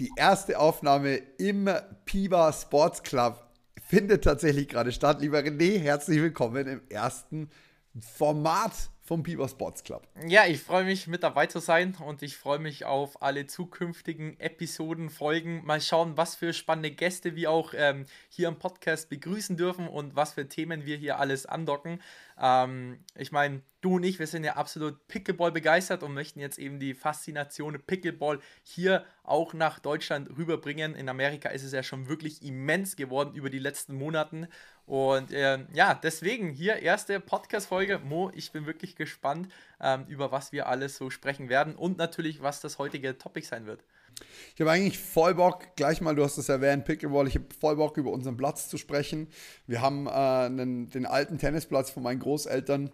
Die 0.00 0.10
erste 0.16 0.58
Aufnahme 0.58 1.16
im 1.38 1.68
Piva 2.04 2.52
Sports 2.52 3.02
Club 3.02 3.46
findet 3.86 4.24
tatsächlich 4.24 4.68
gerade 4.68 4.90
statt. 4.92 5.20
Lieber 5.20 5.38
René, 5.38 5.78
herzlich 5.78 6.20
willkommen 6.20 6.66
im 6.66 6.80
ersten 6.88 7.50
Format 7.98 8.90
vom 9.10 9.24
Piva 9.24 9.48
Sports 9.48 9.82
Club. 9.82 10.06
Ja, 10.28 10.46
ich 10.46 10.62
freue 10.62 10.84
mich 10.84 11.08
mit 11.08 11.24
dabei 11.24 11.46
zu 11.46 11.58
sein 11.58 11.96
und 12.06 12.22
ich 12.22 12.36
freue 12.36 12.60
mich 12.60 12.84
auf 12.84 13.20
alle 13.22 13.48
zukünftigen 13.48 14.38
Episoden, 14.38 15.10
Folgen. 15.10 15.64
Mal 15.64 15.80
schauen, 15.80 16.16
was 16.16 16.36
für 16.36 16.52
spannende 16.52 16.92
Gäste 16.92 17.34
wir 17.34 17.50
auch 17.50 17.74
ähm, 17.76 18.06
hier 18.28 18.46
im 18.46 18.60
Podcast 18.60 19.10
begrüßen 19.10 19.56
dürfen 19.56 19.88
und 19.88 20.14
was 20.14 20.34
für 20.34 20.48
Themen 20.48 20.86
wir 20.86 20.96
hier 20.96 21.18
alles 21.18 21.44
andocken. 21.44 22.00
Ähm, 22.40 23.00
ich 23.16 23.32
meine, 23.32 23.62
du 23.80 23.96
und 23.96 24.04
ich, 24.04 24.20
wir 24.20 24.28
sind 24.28 24.44
ja 24.44 24.54
absolut 24.54 25.08
Pickleball 25.08 25.50
begeistert 25.50 26.04
und 26.04 26.14
möchten 26.14 26.38
jetzt 26.38 26.60
eben 26.60 26.78
die 26.78 26.94
Faszination 26.94 27.82
Pickleball 27.84 28.38
hier 28.62 29.04
auch 29.24 29.54
nach 29.54 29.80
Deutschland 29.80 30.30
rüberbringen. 30.38 30.94
In 30.94 31.08
Amerika 31.08 31.48
ist 31.48 31.64
es 31.64 31.72
ja 31.72 31.82
schon 31.82 32.08
wirklich 32.08 32.42
immens 32.42 32.94
geworden 32.94 33.34
über 33.34 33.50
die 33.50 33.58
letzten 33.58 33.94
Monate. 33.94 34.48
Und 34.90 35.32
äh, 35.32 35.60
ja, 35.72 35.94
deswegen 35.94 36.50
hier 36.50 36.82
erste 36.82 37.20
Podcast-Folge. 37.20 38.00
Mo, 38.00 38.32
ich 38.34 38.50
bin 38.50 38.66
wirklich 38.66 38.96
gespannt, 38.96 39.46
ähm, 39.80 40.04
über 40.08 40.32
was 40.32 40.50
wir 40.50 40.66
alles 40.66 40.96
so 40.96 41.10
sprechen 41.10 41.48
werden 41.48 41.76
und 41.76 41.96
natürlich, 41.96 42.42
was 42.42 42.60
das 42.60 42.80
heutige 42.80 43.16
Topic 43.16 43.46
sein 43.46 43.66
wird. 43.66 43.84
Ich 44.52 44.60
habe 44.60 44.72
eigentlich 44.72 44.98
voll 44.98 45.36
Bock, 45.36 45.76
gleich 45.76 46.00
mal, 46.00 46.16
du 46.16 46.24
hast 46.24 46.38
es 46.38 46.48
erwähnt, 46.48 46.86
Pickleball, 46.86 47.28
ich 47.28 47.36
habe 47.36 47.46
voll 47.60 47.76
Bock, 47.76 47.98
über 47.98 48.10
unseren 48.10 48.36
Platz 48.36 48.68
zu 48.68 48.78
sprechen. 48.78 49.28
Wir 49.68 49.80
haben 49.80 50.08
äh, 50.08 50.10
einen, 50.10 50.90
den 50.90 51.06
alten 51.06 51.38
Tennisplatz 51.38 51.90
von 51.90 52.02
meinen 52.02 52.18
Großeltern. 52.18 52.90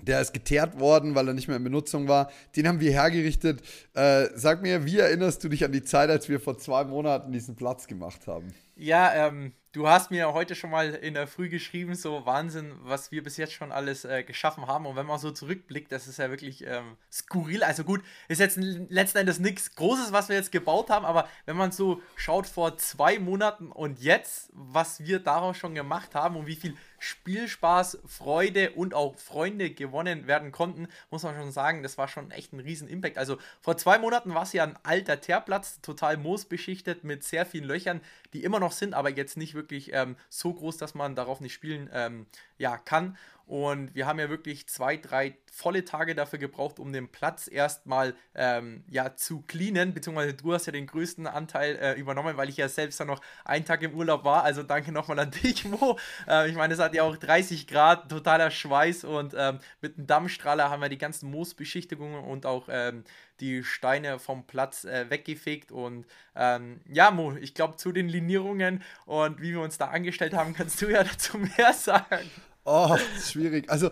Der 0.00 0.20
ist 0.20 0.32
geteert 0.32 0.78
worden, 0.78 1.16
weil 1.16 1.26
er 1.26 1.34
nicht 1.34 1.48
mehr 1.48 1.56
in 1.56 1.64
Benutzung 1.64 2.06
war. 2.06 2.30
Den 2.54 2.68
haben 2.68 2.78
wir 2.78 2.92
hergerichtet. 2.92 3.60
Äh, 3.94 4.28
sag 4.36 4.62
mir, 4.62 4.84
wie 4.84 5.00
erinnerst 5.00 5.42
du 5.42 5.48
dich 5.48 5.64
an 5.64 5.72
die 5.72 5.82
Zeit, 5.82 6.10
als 6.10 6.28
wir 6.28 6.38
vor 6.38 6.58
zwei 6.58 6.84
Monaten 6.84 7.32
diesen 7.32 7.56
Platz 7.56 7.88
gemacht 7.88 8.28
haben? 8.28 8.54
Ja, 8.76 9.26
ähm, 9.26 9.52
Du 9.72 9.86
hast 9.86 10.10
mir 10.10 10.32
heute 10.32 10.54
schon 10.54 10.70
mal 10.70 10.94
in 10.94 11.12
der 11.12 11.26
Früh 11.26 11.50
geschrieben, 11.50 11.94
so 11.94 12.24
Wahnsinn, 12.24 12.72
was 12.84 13.12
wir 13.12 13.22
bis 13.22 13.36
jetzt 13.36 13.52
schon 13.52 13.70
alles 13.70 14.06
äh, 14.06 14.22
geschaffen 14.22 14.66
haben. 14.66 14.86
Und 14.86 14.96
wenn 14.96 15.04
man 15.04 15.18
so 15.18 15.30
zurückblickt, 15.30 15.92
das 15.92 16.08
ist 16.08 16.18
ja 16.18 16.30
wirklich 16.30 16.66
ähm, 16.66 16.96
skurril. 17.12 17.62
Also 17.62 17.84
gut, 17.84 18.00
ist 18.28 18.38
jetzt 18.38 18.56
letzten 18.56 19.18
Endes 19.18 19.40
nichts 19.40 19.74
Großes, 19.74 20.10
was 20.10 20.30
wir 20.30 20.36
jetzt 20.36 20.52
gebaut 20.52 20.88
haben, 20.88 21.04
aber 21.04 21.28
wenn 21.44 21.58
man 21.58 21.70
so 21.70 22.00
schaut 22.16 22.46
vor 22.46 22.78
zwei 22.78 23.18
Monaten 23.18 23.70
und 23.70 24.00
jetzt, 24.00 24.50
was 24.54 25.04
wir 25.04 25.18
daraus 25.18 25.58
schon 25.58 25.74
gemacht 25.74 26.14
haben 26.14 26.36
und 26.36 26.46
wie 26.46 26.56
viel 26.56 26.74
Spielspaß, 26.98 27.98
Freude 28.06 28.70
und 28.72 28.94
auch 28.94 29.16
Freunde 29.16 29.70
gewonnen 29.70 30.26
werden 30.26 30.52
konnten, 30.52 30.88
muss 31.10 31.22
man 31.22 31.34
schon 31.34 31.52
sagen, 31.52 31.82
das 31.82 31.98
war 31.98 32.08
schon 32.08 32.30
echt 32.30 32.52
ein 32.52 32.60
riesen 32.60 32.88
Impact. 32.88 33.18
Also 33.18 33.38
vor 33.60 33.76
zwei 33.76 33.98
Monaten 33.98 34.34
war 34.34 34.42
es 34.42 34.52
ja 34.52 34.64
ein 34.64 34.78
alter 34.82 35.20
Teerplatz, 35.20 35.80
total 35.80 36.16
moosbeschichtet 36.16 37.04
mit 37.04 37.24
sehr 37.24 37.46
vielen 37.46 37.64
Löchern, 37.64 38.00
die 38.32 38.44
immer 38.44 38.60
noch 38.60 38.72
sind, 38.72 38.94
aber 38.94 39.10
jetzt 39.10 39.36
nicht 39.36 39.54
wirklich 39.54 39.92
ähm, 39.92 40.16
so 40.28 40.52
groß, 40.52 40.76
dass 40.76 40.94
man 40.94 41.14
darauf 41.14 41.40
nicht 41.40 41.54
spielen 41.54 41.88
ähm, 41.92 42.26
ja, 42.58 42.76
kann. 42.76 43.16
Und 43.48 43.94
wir 43.94 44.06
haben 44.06 44.18
ja 44.18 44.28
wirklich 44.28 44.68
zwei, 44.68 44.98
drei 44.98 45.38
volle 45.50 45.82
Tage 45.86 46.14
dafür 46.14 46.38
gebraucht, 46.38 46.78
um 46.78 46.92
den 46.92 47.08
Platz 47.08 47.48
erstmal 47.50 48.14
ähm, 48.34 48.84
ja, 48.90 49.16
zu 49.16 49.40
cleanen. 49.40 49.94
Beziehungsweise 49.94 50.34
du 50.34 50.52
hast 50.52 50.66
ja 50.66 50.72
den 50.72 50.86
größten 50.86 51.26
Anteil 51.26 51.76
äh, 51.76 51.94
übernommen, 51.94 52.36
weil 52.36 52.50
ich 52.50 52.58
ja 52.58 52.68
selbst 52.68 53.00
dann 53.00 53.06
noch 53.06 53.22
einen 53.46 53.64
Tag 53.64 53.80
im 53.80 53.94
Urlaub 53.94 54.22
war. 54.24 54.44
Also 54.44 54.62
danke 54.62 54.92
nochmal 54.92 55.18
an 55.18 55.30
dich, 55.42 55.64
Mo. 55.64 55.98
Äh, 56.28 56.50
ich 56.50 56.56
meine, 56.56 56.74
es 56.74 56.78
hat 56.78 56.94
ja 56.94 57.04
auch 57.04 57.16
30 57.16 57.66
Grad, 57.66 58.10
totaler 58.10 58.50
Schweiß 58.50 59.04
und 59.04 59.34
ähm, 59.34 59.60
mit 59.80 59.96
einem 59.96 60.06
Dammstrahler 60.06 60.68
haben 60.68 60.82
wir 60.82 60.90
die 60.90 60.98
ganzen 60.98 61.30
Moosbeschichtigungen 61.30 62.22
und 62.22 62.44
auch 62.44 62.68
ähm, 62.70 63.04
die 63.40 63.64
Steine 63.64 64.18
vom 64.18 64.46
Platz 64.46 64.84
äh, 64.84 65.08
weggefegt. 65.08 65.72
Und 65.72 66.06
ähm, 66.36 66.82
ja, 66.86 67.10
Mo, 67.10 67.34
ich 67.40 67.54
glaube, 67.54 67.76
zu 67.76 67.92
den 67.92 68.10
Linierungen 68.10 68.82
und 69.06 69.40
wie 69.40 69.52
wir 69.52 69.62
uns 69.62 69.78
da 69.78 69.86
angestellt 69.88 70.34
haben, 70.34 70.52
kannst 70.52 70.82
du 70.82 70.90
ja 70.90 71.02
dazu 71.04 71.38
mehr 71.38 71.72
sagen. 71.72 72.30
Oh, 72.70 72.98
schwierig. 73.22 73.70
Also, 73.70 73.90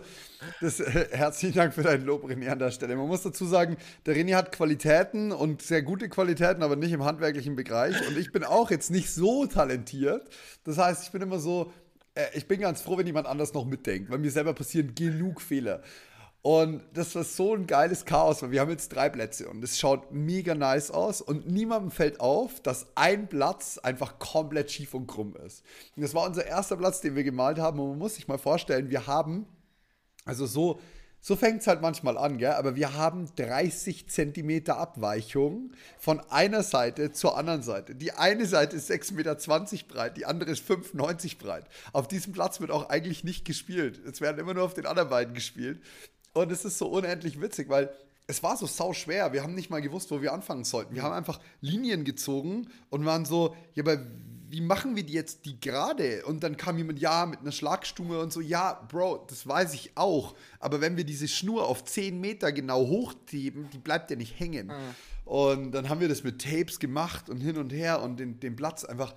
das, 0.61 0.79
äh, 0.79 1.07
herzlichen 1.09 1.55
Dank 1.55 1.73
für 1.73 1.81
dein 1.81 2.05
Lob, 2.05 2.23
René, 2.25 2.49
an 2.49 2.59
der 2.59 2.69
Stelle. 2.69 2.95
Man 2.95 3.07
muss 3.07 3.23
dazu 3.23 3.47
sagen, 3.47 3.75
der 4.05 4.15
René 4.15 4.35
hat 4.35 4.51
Qualitäten 4.51 5.31
und 5.31 5.63
sehr 5.63 5.81
gute 5.81 6.09
Qualitäten, 6.09 6.61
aber 6.61 6.75
nicht 6.75 6.91
im 6.91 7.03
handwerklichen 7.03 7.55
Bereich. 7.55 7.95
Und 8.07 8.19
ich 8.19 8.31
bin 8.31 8.43
auch 8.43 8.69
jetzt 8.69 8.91
nicht 8.91 9.11
so 9.11 9.47
talentiert. 9.47 10.29
Das 10.63 10.77
heißt, 10.77 11.05
ich 11.05 11.11
bin 11.11 11.23
immer 11.23 11.39
so, 11.39 11.73
äh, 12.13 12.25
ich 12.35 12.47
bin 12.47 12.59
ganz 12.59 12.81
froh, 12.81 12.99
wenn 12.99 13.07
jemand 13.07 13.25
anders 13.25 13.51
noch 13.55 13.65
mitdenkt, 13.65 14.11
weil 14.11 14.19
mir 14.19 14.29
selber 14.29 14.53
passieren 14.53 14.93
genug 14.93 15.41
Fehler. 15.41 15.81
Und 16.47 16.81
das 16.93 17.13
war 17.13 17.25
so 17.25 17.55
ein 17.55 17.67
geiles 17.67 18.05
Chaos, 18.05 18.41
weil 18.41 18.51
wir 18.51 18.61
haben 18.61 18.71
jetzt 18.71 18.95
drei 18.95 19.09
Plätze 19.09 19.49
und 19.49 19.61
es 19.65 19.77
schaut 19.77 20.13
mega 20.13 20.55
nice 20.55 20.91
aus 20.91 21.19
und 21.19 21.51
niemandem 21.51 21.91
fällt 21.91 22.21
auf, 22.21 22.61
dass 22.61 22.87
ein 22.95 23.27
Platz 23.27 23.79
einfach 23.79 24.17
komplett 24.17 24.71
schief 24.71 24.93
und 24.93 25.07
krumm 25.07 25.35
ist. 25.45 25.61
Und 25.97 26.03
das 26.03 26.13
war 26.13 26.25
unser 26.25 26.45
erster 26.45 26.77
Platz, 26.77 27.01
den 27.01 27.17
wir 27.17 27.25
gemalt 27.25 27.59
haben 27.59 27.81
und 27.81 27.89
man 27.89 27.97
muss 27.97 28.15
sich 28.15 28.29
mal 28.29 28.37
vorstellen, 28.37 28.89
wir 28.89 29.07
haben, 29.07 29.45
also 30.23 30.45
so, 30.45 30.79
so 31.19 31.35
fängt 31.35 31.59
es 31.59 31.67
halt 31.67 31.81
manchmal 31.81 32.17
an, 32.17 32.37
gell? 32.37 32.53
aber 32.53 32.77
wir 32.77 32.93
haben 32.93 33.27
30 33.35 34.07
Zentimeter 34.07 34.77
Abweichung 34.77 35.71
von 35.99 36.21
einer 36.29 36.63
Seite 36.63 37.11
zur 37.11 37.37
anderen 37.37 37.61
Seite. 37.61 37.93
Die 37.93 38.13
eine 38.13 38.45
Seite 38.45 38.77
ist 38.77 38.89
6,20 38.89 39.13
Meter 39.15 39.35
breit, 39.89 40.15
die 40.15 40.25
andere 40.25 40.51
ist 40.51 40.63
5,90 40.63 41.39
breit. 41.39 41.65
Auf 41.91 42.07
diesem 42.07 42.31
Platz 42.31 42.61
wird 42.61 42.71
auch 42.71 42.87
eigentlich 42.87 43.25
nicht 43.25 43.43
gespielt. 43.43 43.99
Es 44.05 44.21
werden 44.21 44.39
immer 44.39 44.53
nur 44.53 44.63
auf 44.63 44.75
den 44.75 44.85
anderen 44.85 45.09
beiden 45.09 45.33
gespielt. 45.33 45.81
Und 46.33 46.51
es 46.51 46.65
ist 46.65 46.77
so 46.77 46.87
unendlich 46.87 47.41
witzig, 47.41 47.69
weil 47.69 47.91
es 48.27 48.43
war 48.43 48.57
so 48.57 48.67
sau 48.67 48.93
schwer. 48.93 49.31
Wir 49.33 49.43
haben 49.43 49.55
nicht 49.55 49.69
mal 49.69 49.81
gewusst, 49.81 50.11
wo 50.11 50.21
wir 50.21 50.33
anfangen 50.33 50.65
sollten. 50.65 50.93
Wir 50.93 51.03
haben 51.03 51.13
einfach 51.13 51.39
Linien 51.61 52.03
gezogen 52.03 52.67
und 52.89 53.05
waren 53.05 53.25
so, 53.25 53.55
ja, 53.73 53.83
aber 53.83 54.05
wie 54.49 54.61
machen 54.61 54.95
wir 54.95 55.03
die 55.03 55.13
jetzt 55.13 55.45
die 55.45 55.59
gerade? 55.59 56.25
Und 56.25 56.43
dann 56.43 56.57
kam 56.57 56.77
jemand, 56.77 56.99
ja, 56.99 57.25
mit 57.25 57.39
einer 57.39 57.51
Schlagstumme 57.51 58.19
und 58.19 58.31
so, 58.31 58.41
ja, 58.41 58.85
Bro, 58.89 59.25
das 59.29 59.47
weiß 59.47 59.73
ich 59.73 59.91
auch. 59.95 60.35
Aber 60.59 60.81
wenn 60.81 60.97
wir 60.97 61.03
diese 61.03 61.27
Schnur 61.27 61.67
auf 61.67 61.83
10 61.83 62.19
Meter 62.19 62.51
genau 62.51 62.87
hochheben, 62.87 63.69
die 63.71 63.77
bleibt 63.77 64.09
ja 64.09 64.17
nicht 64.17 64.39
hängen. 64.39 64.67
Mhm. 64.67 64.95
Und 65.25 65.71
dann 65.71 65.89
haben 65.89 65.99
wir 65.99 66.07
das 66.07 66.23
mit 66.23 66.41
Tapes 66.41 66.79
gemacht 66.79 67.29
und 67.29 67.41
hin 67.41 67.57
und 67.57 67.71
her 67.71 68.01
und 68.01 68.17
den, 68.19 68.39
den 68.39 68.55
Platz 68.55 68.85
einfach 68.85 69.13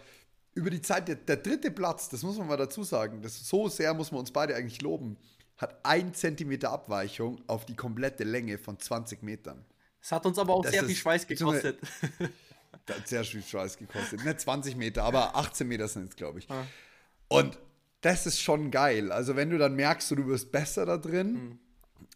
über 0.55 0.71
die 0.71 0.83
Zeit, 0.83 1.07
der, 1.07 1.15
der 1.15 1.37
dritte 1.37 1.71
Platz, 1.71 2.09
das 2.09 2.25
muss 2.25 2.37
man 2.37 2.49
mal 2.49 2.57
dazu 2.57 2.83
sagen, 2.83 3.23
das 3.23 3.47
so 3.47 3.69
sehr 3.69 3.95
muss 3.95 4.11
man 4.11 4.21
uns 4.21 4.33
beide 4.33 4.57
eigentlich 4.57 4.83
loben 4.83 5.17
hat 5.61 5.79
ein 5.85 6.15
Zentimeter 6.15 6.71
Abweichung 6.71 7.43
auf 7.47 7.67
die 7.67 7.77
komplette 7.77 8.25
Länge 8.25 8.57
von 8.57 8.79
20 8.79 9.23
Metern. 9.23 9.65
Das 10.01 10.13
hat 10.13 10.25
uns 10.25 10.39
aber 10.39 10.55
auch 10.55 10.63
das 10.63 10.73
sehr 10.73 10.85
viel 10.85 10.97
Schweiß 10.97 11.27
gekostet. 11.27 11.79
Das 12.87 12.97
hat 12.97 13.09
sehr 13.09 13.25
viel 13.25 13.43
Schweiß 13.43 13.77
gekostet. 13.77 14.25
Nicht 14.25 14.41
20 14.41 14.77
Meter, 14.77 15.03
aber 15.05 15.37
18 15.37 15.67
Meter 15.67 15.87
sind 15.87 16.09
es, 16.09 16.17
glaube 16.17 16.39
ich. 16.39 16.49
Ja. 16.49 16.67
Und 17.29 17.59
das 18.01 18.27
ist 18.27 18.41
schon 18.41 18.71
geil. 18.71 19.13
Also, 19.13 19.37
wenn 19.37 19.51
du 19.51 19.59
dann 19.59 19.75
merkst, 19.75 20.11
du 20.13 20.27
wirst 20.27 20.51
besser 20.51 20.87
da 20.87 20.97
drin. 20.97 21.33
Mhm. 21.33 21.59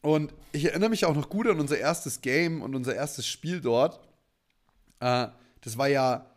Und 0.01 0.35
ich 0.53 0.65
erinnere 0.65 0.91
mich 0.91 1.05
auch 1.05 1.15
noch 1.15 1.29
gut 1.29 1.47
an 1.49 1.61
unser 1.61 1.79
erstes 1.79 2.21
Game 2.21 2.63
und 2.63 2.75
unser 2.75 2.95
erstes 2.95 3.27
Spiel 3.27 3.61
dort. 3.61 4.01
Äh, 5.01 5.29
das 5.61 5.77
war 5.77 5.89
ja 5.89 6.34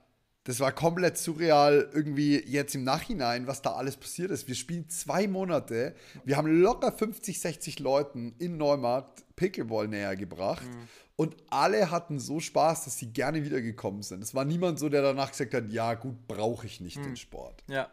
das 0.48 0.62
war 0.62 0.72
komplett 0.72 1.18
surreal, 1.18 1.90
irgendwie 1.94 2.42
jetzt 2.48 2.74
im 2.74 2.86
Nachhinein, 2.86 3.48
was 3.48 3.62
da 3.62 3.74
alles 3.74 3.98
passiert 3.98 4.32
ist. 4.32 4.48
Wir 4.48 4.56
spielen 4.56 4.88
zwei 4.88 5.28
Monate. 5.28 5.94
Wir 6.24 6.38
haben 6.38 6.62
locker 6.62 6.94
50, 6.94 7.42
60 7.42 7.80
Leuten 7.80 8.34
in 8.40 8.56
Neumarkt 8.56 9.26
Pickleball 9.36 9.90
näher 9.90 10.16
gebracht. 10.16 10.64
Mhm. 10.64 10.88
Und 11.18 11.36
alle 11.50 11.92
hatten 11.92 12.18
so 12.18 12.40
Spaß, 12.40 12.86
dass 12.86 12.98
sie 12.98 13.12
gerne 13.12 13.44
wiedergekommen 13.44 14.04
sind. 14.04 14.24
Es 14.24 14.34
war 14.34 14.46
niemand 14.46 14.80
so, 14.80 14.88
der 14.88 15.02
danach 15.02 15.32
gesagt 15.32 15.54
hat, 15.54 15.70
ja 15.70 15.96
gut, 15.96 16.30
brauche 16.30 16.66
ich 16.66 16.80
nicht 16.80 16.96
mhm. 16.96 17.04
den 17.04 17.16
Sport. 17.18 17.66
Ja, 17.68 17.92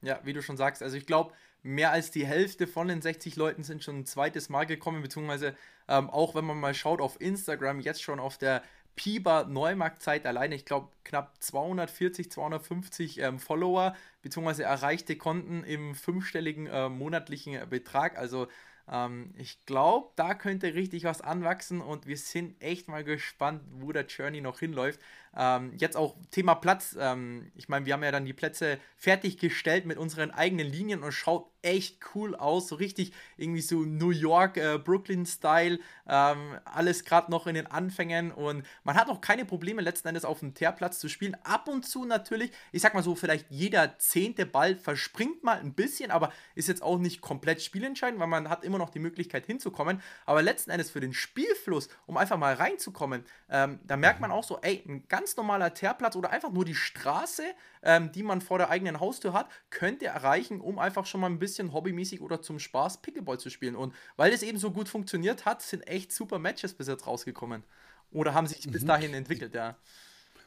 ja, 0.00 0.20
wie 0.22 0.32
du 0.32 0.40
schon 0.40 0.56
sagst. 0.56 0.84
Also 0.84 0.96
ich 0.96 1.04
glaube, 1.04 1.32
mehr 1.64 1.90
als 1.90 2.12
die 2.12 2.24
Hälfte 2.24 2.68
von 2.68 2.86
den 2.86 3.02
60 3.02 3.34
Leuten 3.34 3.64
sind 3.64 3.82
schon 3.82 3.98
ein 3.98 4.06
zweites 4.06 4.50
Mal 4.50 4.66
gekommen, 4.66 5.02
beziehungsweise 5.02 5.56
ähm, 5.88 6.08
auch 6.10 6.36
wenn 6.36 6.44
man 6.44 6.60
mal 6.60 6.74
schaut 6.74 7.00
auf 7.00 7.20
Instagram, 7.20 7.80
jetzt 7.80 8.02
schon 8.02 8.20
auf 8.20 8.38
der 8.38 8.62
Piber 8.98 9.44
Neumarktzeit 9.44 10.26
alleine, 10.26 10.56
ich 10.56 10.64
glaube, 10.64 10.88
knapp 11.04 11.40
240, 11.40 12.32
250 12.32 13.20
ähm, 13.20 13.38
Follower 13.38 13.94
beziehungsweise 14.22 14.64
erreichte 14.64 15.14
Konten 15.16 15.62
im 15.62 15.94
fünfstelligen 15.94 16.66
äh, 16.66 16.88
monatlichen 16.88 17.68
Betrag. 17.70 18.18
Also 18.18 18.48
ähm, 18.90 19.32
ich 19.36 19.64
glaube, 19.66 20.10
da 20.16 20.34
könnte 20.34 20.74
richtig 20.74 21.04
was 21.04 21.20
anwachsen 21.20 21.80
und 21.80 22.08
wir 22.08 22.16
sind 22.16 22.60
echt 22.60 22.88
mal 22.88 23.04
gespannt, 23.04 23.62
wo 23.70 23.92
der 23.92 24.06
Journey 24.06 24.40
noch 24.40 24.58
hinläuft. 24.58 24.98
Ähm, 25.36 25.72
jetzt 25.76 25.96
auch 25.96 26.16
Thema 26.30 26.54
Platz. 26.54 26.96
Ähm, 26.98 27.52
ich 27.54 27.68
meine, 27.68 27.86
wir 27.86 27.94
haben 27.94 28.02
ja 28.02 28.12
dann 28.12 28.24
die 28.24 28.32
Plätze 28.32 28.78
fertiggestellt 28.96 29.86
mit 29.86 29.98
unseren 29.98 30.30
eigenen 30.30 30.66
Linien 30.66 31.02
und 31.02 31.12
schaut 31.12 31.50
echt 31.62 31.98
cool 32.14 32.34
aus. 32.34 32.68
So 32.68 32.76
richtig 32.76 33.12
irgendwie 33.36 33.60
so 33.60 33.80
New 33.80 34.10
York, 34.10 34.56
äh, 34.56 34.78
Brooklyn-Style. 34.78 35.78
Ähm, 36.06 36.58
alles 36.64 37.04
gerade 37.04 37.30
noch 37.30 37.46
in 37.46 37.54
den 37.54 37.66
Anfängen 37.66 38.32
und 38.32 38.64
man 38.84 38.96
hat 38.96 39.08
auch 39.08 39.20
keine 39.20 39.44
Probleme 39.44 39.82
letzten 39.82 40.08
Endes 40.08 40.24
auf 40.24 40.40
dem 40.40 40.54
Teerplatz 40.54 40.98
zu 40.98 41.08
spielen. 41.08 41.36
Ab 41.44 41.68
und 41.68 41.86
zu 41.86 42.04
natürlich, 42.04 42.50
ich 42.72 42.82
sag 42.82 42.94
mal 42.94 43.02
so, 43.02 43.14
vielleicht 43.14 43.46
jeder 43.50 43.98
zehnte 43.98 44.46
Ball 44.46 44.76
verspringt 44.76 45.44
mal 45.44 45.58
ein 45.58 45.74
bisschen, 45.74 46.10
aber 46.10 46.32
ist 46.54 46.68
jetzt 46.68 46.82
auch 46.82 46.98
nicht 46.98 47.20
komplett 47.20 47.62
spielentscheidend, 47.62 48.20
weil 48.20 48.26
man 48.26 48.48
hat 48.48 48.64
immer 48.64 48.78
noch 48.78 48.90
die 48.90 49.00
Möglichkeit 49.00 49.46
hinzukommen. 49.46 50.00
Aber 50.24 50.42
letzten 50.42 50.70
Endes 50.70 50.90
für 50.90 51.00
den 51.00 51.12
Spielfluss, 51.12 51.88
um 52.06 52.16
einfach 52.16 52.38
mal 52.38 52.54
reinzukommen, 52.54 53.24
ähm, 53.50 53.80
da 53.84 53.96
merkt 53.96 54.20
man 54.20 54.30
auch 54.30 54.44
so, 54.44 54.58
ey, 54.62 54.82
ein 54.88 55.06
ganz 55.08 55.17
normaler 55.36 55.74
Teerplatz 55.74 56.16
oder 56.16 56.30
einfach 56.30 56.52
nur 56.52 56.64
die 56.64 56.74
Straße, 56.74 57.42
ähm, 57.82 58.12
die 58.12 58.22
man 58.22 58.40
vor 58.40 58.58
der 58.58 58.70
eigenen 58.70 59.00
Haustür 59.00 59.32
hat, 59.32 59.48
könnte 59.70 60.06
erreichen, 60.06 60.60
um 60.60 60.78
einfach 60.78 61.06
schon 61.06 61.20
mal 61.20 61.28
ein 61.28 61.38
bisschen 61.38 61.72
hobbymäßig 61.72 62.20
oder 62.20 62.42
zum 62.42 62.58
Spaß 62.58 63.02
Pickleball 63.02 63.38
zu 63.38 63.50
spielen. 63.50 63.76
Und 63.76 63.94
weil 64.16 64.32
es 64.32 64.42
eben 64.42 64.58
so 64.58 64.70
gut 64.70 64.88
funktioniert 64.88 65.44
hat, 65.44 65.62
sind 65.62 65.86
echt 65.86 66.12
super 66.12 66.38
Matches 66.38 66.74
bis 66.74 66.88
jetzt 66.88 67.06
rausgekommen. 67.06 67.64
Oder 68.10 68.34
haben 68.34 68.46
sich 68.46 68.66
mhm. 68.66 68.72
bis 68.72 68.84
dahin 68.84 69.14
entwickelt, 69.14 69.54
ja. 69.54 69.76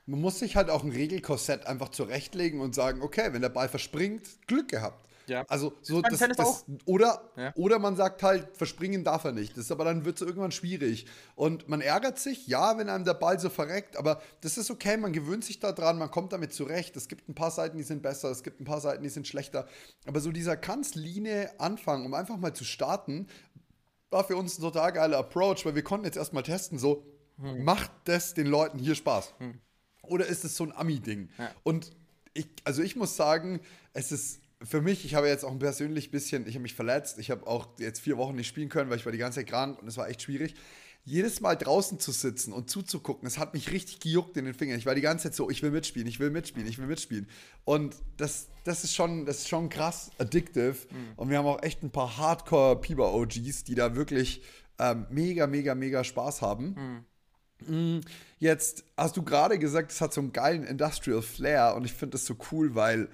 Man 0.07 0.19
muss 0.19 0.39
sich 0.39 0.55
halt 0.55 0.69
auch 0.69 0.83
ein 0.83 0.91
Regelkorsett 0.91 1.67
einfach 1.67 1.89
zurechtlegen 1.89 2.59
und 2.59 2.73
sagen, 2.73 3.01
okay, 3.01 3.33
wenn 3.33 3.41
der 3.41 3.49
Ball 3.49 3.69
verspringt, 3.69 4.27
Glück 4.47 4.67
gehabt. 4.67 5.07
Ja. 5.27 5.45
Also 5.47 5.73
so 5.81 6.01
das, 6.01 6.19
das, 6.19 6.35
das 6.35 6.65
oder 6.85 7.31
ja. 7.35 7.53
oder 7.55 7.79
man 7.79 7.95
sagt 7.95 8.23
halt, 8.23 8.55
verspringen 8.55 9.03
darf 9.03 9.23
er 9.23 9.31
nicht. 9.31 9.51
Das 9.57 9.65
ist 9.65 9.71
aber 9.71 9.85
dann 9.85 10.05
wird 10.05 10.15
es 10.15 10.27
irgendwann 10.27 10.51
schwierig 10.51 11.05
und 11.35 11.69
man 11.69 11.81
ärgert 11.81 12.19
sich, 12.19 12.47
ja, 12.47 12.77
wenn 12.77 12.89
einem 12.89 13.05
der 13.05 13.13
Ball 13.13 13.39
so 13.39 13.49
verreckt, 13.49 13.97
aber 13.97 14.21
das 14.41 14.57
ist 14.57 14.71
okay, 14.71 14.97
man 14.97 15.13
gewöhnt 15.13 15.43
sich 15.43 15.59
daran, 15.59 15.97
man 15.97 16.11
kommt 16.11 16.33
damit 16.33 16.53
zurecht. 16.53 16.95
Es 16.95 17.07
gibt 17.07 17.29
ein 17.29 17.35
paar 17.35 17.51
Seiten, 17.51 17.77
die 17.77 17.83
sind 17.83 18.01
besser, 18.01 18.29
es 18.29 18.43
gibt 18.43 18.59
ein 18.59 18.65
paar 18.65 18.81
Seiten, 18.81 19.03
die 19.03 19.09
sind 19.09 19.27
schlechter, 19.27 19.67
aber 20.05 20.19
so 20.19 20.31
dieser 20.31 20.57
Kanzline 20.57 21.51
Anfang, 21.59 22.05
um 22.05 22.13
einfach 22.13 22.37
mal 22.37 22.53
zu 22.53 22.63
starten, 22.63 23.27
war 24.09 24.23
für 24.23 24.35
uns 24.35 24.57
ein 24.57 24.61
total 24.61 24.91
geiler 24.91 25.17
Approach, 25.17 25.65
weil 25.65 25.75
wir 25.75 25.83
konnten 25.83 26.05
jetzt 26.05 26.17
erstmal 26.17 26.43
testen, 26.43 26.77
so 26.77 27.05
hm. 27.39 27.63
macht 27.63 27.91
das 28.05 28.33
den 28.33 28.47
Leuten 28.47 28.77
hier 28.77 28.95
Spaß? 28.95 29.33
Hm. 29.39 29.59
Oder 30.03 30.25
ist 30.25 30.43
es 30.43 30.55
so 30.55 30.65
ein 30.65 30.71
Ami-Ding? 30.75 31.29
Ja. 31.37 31.51
Und 31.63 31.91
ich, 32.33 32.47
also 32.63 32.81
ich 32.81 32.95
muss 32.95 33.15
sagen, 33.15 33.61
es 33.93 34.11
ist 34.11 34.41
für 34.63 34.81
mich, 34.81 35.05
ich 35.05 35.15
habe 35.15 35.27
jetzt 35.27 35.43
auch 35.43 35.51
ein 35.51 35.59
persönlich 35.59 36.11
bisschen, 36.11 36.47
ich 36.47 36.55
habe 36.55 36.63
mich 36.63 36.75
verletzt, 36.75 37.19
ich 37.19 37.31
habe 37.31 37.47
auch 37.47 37.67
jetzt 37.79 37.99
vier 37.99 38.17
Wochen 38.17 38.35
nicht 38.35 38.47
spielen 38.47 38.69
können, 38.69 38.89
weil 38.89 38.97
ich 38.97 39.05
war 39.05 39.11
die 39.11 39.17
ganze 39.17 39.39
Zeit 39.39 39.47
krank 39.47 39.81
und 39.81 39.87
es 39.87 39.97
war 39.97 40.09
echt 40.09 40.21
schwierig. 40.21 40.55
Jedes 41.03 41.41
Mal 41.41 41.55
draußen 41.55 41.99
zu 41.99 42.11
sitzen 42.11 42.53
und 42.53 42.69
zuzugucken, 42.69 43.27
es 43.27 43.39
hat 43.39 43.55
mich 43.55 43.71
richtig 43.71 43.99
gejuckt 44.01 44.37
in 44.37 44.45
den 44.45 44.53
Fingern. 44.53 44.77
Ich 44.77 44.85
war 44.85 44.93
die 44.93 45.01
ganze 45.01 45.23
Zeit 45.23 45.35
so, 45.35 45.49
ich 45.49 45.63
will 45.63 45.71
mitspielen, 45.71 46.07
ich 46.07 46.19
will 46.19 46.29
mitspielen, 46.29 46.69
ich 46.69 46.77
will 46.77 46.85
mitspielen. 46.85 47.27
Und 47.65 47.95
das, 48.17 48.49
das, 48.65 48.83
ist, 48.83 48.93
schon, 48.93 49.25
das 49.25 49.39
ist 49.39 49.49
schon 49.49 49.69
krass 49.69 50.11
addictive. 50.19 50.75
Mhm. 50.91 51.13
Und 51.15 51.29
wir 51.31 51.39
haben 51.39 51.47
auch 51.47 51.63
echt 51.63 51.81
ein 51.81 51.89
paar 51.89 52.17
Hardcore-Pieber-OGs, 52.17 53.63
die 53.63 53.73
da 53.73 53.95
wirklich 53.95 54.43
ähm, 54.77 55.07
mega, 55.09 55.47
mega, 55.47 55.73
mega 55.73 56.03
Spaß 56.03 56.43
haben. 56.43 57.05
Mhm. 57.67 58.01
Jetzt 58.37 58.83
hast 58.95 59.17
du 59.17 59.23
gerade 59.23 59.57
gesagt, 59.57 59.91
es 59.91 60.01
hat 60.01 60.13
so 60.13 60.21
einen 60.21 60.33
geilen 60.33 60.63
Industrial 60.63 61.21
Flair 61.21 61.75
und 61.75 61.85
ich 61.85 61.93
finde 61.93 62.13
das 62.13 62.25
so 62.25 62.35
cool, 62.51 62.75
weil 62.75 63.09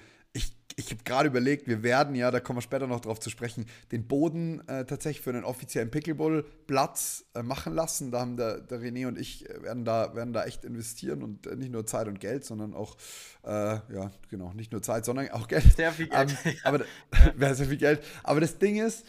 ich 0.78 0.92
habe 0.92 1.02
gerade 1.02 1.28
überlegt, 1.28 1.66
wir 1.66 1.82
werden 1.82 2.14
ja, 2.14 2.30
da 2.30 2.38
kommen 2.38 2.58
wir 2.58 2.62
später 2.62 2.86
noch 2.86 3.00
drauf 3.00 3.18
zu 3.18 3.30
sprechen, 3.30 3.66
den 3.90 4.06
Boden 4.06 4.66
äh, 4.68 4.84
tatsächlich 4.84 5.24
für 5.24 5.30
einen 5.30 5.42
offiziellen 5.42 5.90
Pickleball-Platz 5.90 7.24
äh, 7.34 7.42
machen 7.42 7.74
lassen. 7.74 8.12
Da 8.12 8.20
haben 8.20 8.36
der, 8.36 8.60
der 8.60 8.78
René 8.80 9.08
und 9.08 9.18
ich 9.18 9.50
äh, 9.50 9.60
werden 9.60 9.84
da, 9.84 10.14
werden 10.14 10.32
da 10.32 10.44
echt 10.44 10.64
investieren 10.64 11.24
und 11.24 11.48
äh, 11.48 11.56
nicht 11.56 11.72
nur 11.72 11.84
Zeit 11.84 12.06
und 12.06 12.20
Geld, 12.20 12.44
sondern 12.44 12.74
auch, 12.74 12.96
äh, 13.44 13.50
ja, 13.50 14.12
genau, 14.30 14.52
nicht 14.52 14.70
nur 14.70 14.80
Zeit, 14.80 15.04
sondern 15.04 15.28
auch 15.30 15.48
Geld. 15.48 15.64
Sehr 15.76 15.90
viel 15.90 16.06
Geld. 16.06 16.36
Ähm, 16.44 16.54
aber, 16.62 16.84
ja. 17.40 17.54
sehr 17.54 17.66
viel 17.66 17.76
Geld. 17.76 18.00
Aber 18.22 18.40
das 18.40 18.58
Ding 18.58 18.80
ist, 18.80 19.04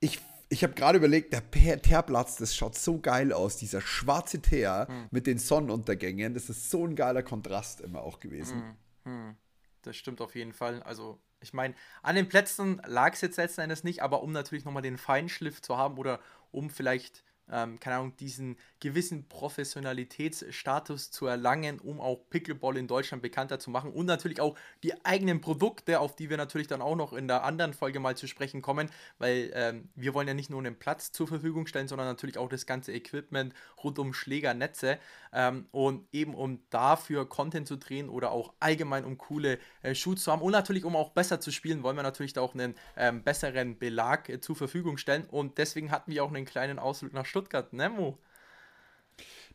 ich 0.00 0.18
ich 0.50 0.64
habe 0.64 0.72
gerade 0.72 0.96
überlegt, 0.96 1.34
der 1.34 1.42
Teerplatz, 1.82 2.36
das 2.36 2.56
schaut 2.56 2.74
so 2.74 2.98
geil 2.98 3.34
aus. 3.34 3.58
Dieser 3.58 3.82
schwarze 3.82 4.40
Teer 4.40 4.86
hm. 4.88 5.08
mit 5.10 5.26
den 5.26 5.36
Sonnenuntergängen, 5.36 6.32
das 6.32 6.48
ist 6.48 6.70
so 6.70 6.86
ein 6.86 6.96
geiler 6.96 7.22
Kontrast 7.22 7.82
immer 7.82 8.00
auch 8.00 8.18
gewesen. 8.18 8.74
Hm. 9.04 9.12
Hm 9.12 9.36
das 9.82 9.96
stimmt 9.96 10.20
auf 10.20 10.34
jeden 10.34 10.52
Fall. 10.52 10.82
Also, 10.82 11.18
ich 11.40 11.52
meine, 11.52 11.74
an 12.02 12.16
den 12.16 12.28
Plätzen 12.28 12.80
lag 12.86 13.14
es 13.14 13.20
jetzt 13.20 13.36
letzten 13.36 13.62
Endes 13.62 13.84
nicht, 13.84 14.02
aber 14.02 14.22
um 14.22 14.32
natürlich 14.32 14.64
nochmal 14.64 14.82
den 14.82 14.98
Feinschliff 14.98 15.62
zu 15.62 15.76
haben 15.76 15.98
oder 15.98 16.20
um 16.50 16.70
vielleicht 16.70 17.22
ähm, 17.50 17.80
keine 17.80 17.96
Ahnung, 17.96 18.16
diesen 18.16 18.56
gewissen 18.80 19.28
Professionalitätsstatus 19.28 21.10
zu 21.10 21.26
erlangen, 21.26 21.80
um 21.80 22.00
auch 22.00 22.28
Pickleball 22.30 22.76
in 22.76 22.86
Deutschland 22.86 23.22
bekannter 23.22 23.58
zu 23.58 23.70
machen 23.70 23.92
und 23.92 24.06
natürlich 24.06 24.40
auch 24.40 24.56
die 24.82 25.04
eigenen 25.04 25.40
Produkte, 25.40 26.00
auf 26.00 26.14
die 26.14 26.30
wir 26.30 26.36
natürlich 26.36 26.68
dann 26.68 26.82
auch 26.82 26.96
noch 26.96 27.12
in 27.12 27.28
der 27.28 27.44
anderen 27.44 27.74
Folge 27.74 28.00
mal 28.00 28.16
zu 28.16 28.28
sprechen 28.28 28.62
kommen, 28.62 28.90
weil 29.18 29.50
ähm, 29.54 29.88
wir 29.94 30.14
wollen 30.14 30.28
ja 30.28 30.34
nicht 30.34 30.50
nur 30.50 30.60
einen 30.60 30.78
Platz 30.78 31.12
zur 31.12 31.26
Verfügung 31.26 31.66
stellen, 31.66 31.88
sondern 31.88 32.06
natürlich 32.06 32.38
auch 32.38 32.48
das 32.48 32.66
ganze 32.66 32.92
Equipment 32.92 33.54
rund 33.82 33.98
um 33.98 34.14
Schlägernetze 34.14 34.98
ähm, 35.32 35.66
und 35.72 36.06
eben 36.12 36.34
um 36.34 36.60
dafür 36.70 37.28
Content 37.28 37.66
zu 37.66 37.76
drehen 37.76 38.08
oder 38.08 38.30
auch 38.30 38.52
allgemein 38.60 39.04
um 39.04 39.18
coole 39.18 39.58
äh, 39.82 39.94
Shoots 39.94 40.24
zu 40.24 40.32
haben 40.32 40.42
und 40.42 40.52
natürlich 40.52 40.84
um 40.84 40.96
auch 40.96 41.10
besser 41.10 41.40
zu 41.40 41.50
spielen, 41.50 41.82
wollen 41.82 41.96
wir 41.96 42.02
natürlich 42.02 42.32
da 42.32 42.40
auch 42.40 42.54
einen 42.54 42.74
ähm, 42.96 43.22
besseren 43.24 43.78
Belag 43.78 44.28
äh, 44.28 44.40
zur 44.40 44.56
Verfügung 44.56 44.98
stellen 44.98 45.24
und 45.24 45.58
deswegen 45.58 45.90
hatten 45.90 46.12
wir 46.12 46.24
auch 46.24 46.28
einen 46.28 46.44
kleinen 46.44 46.78
Ausflug 46.78 47.12
nach 47.12 47.26
Stuttgart, 47.26 47.72
Nemo. 47.72 48.18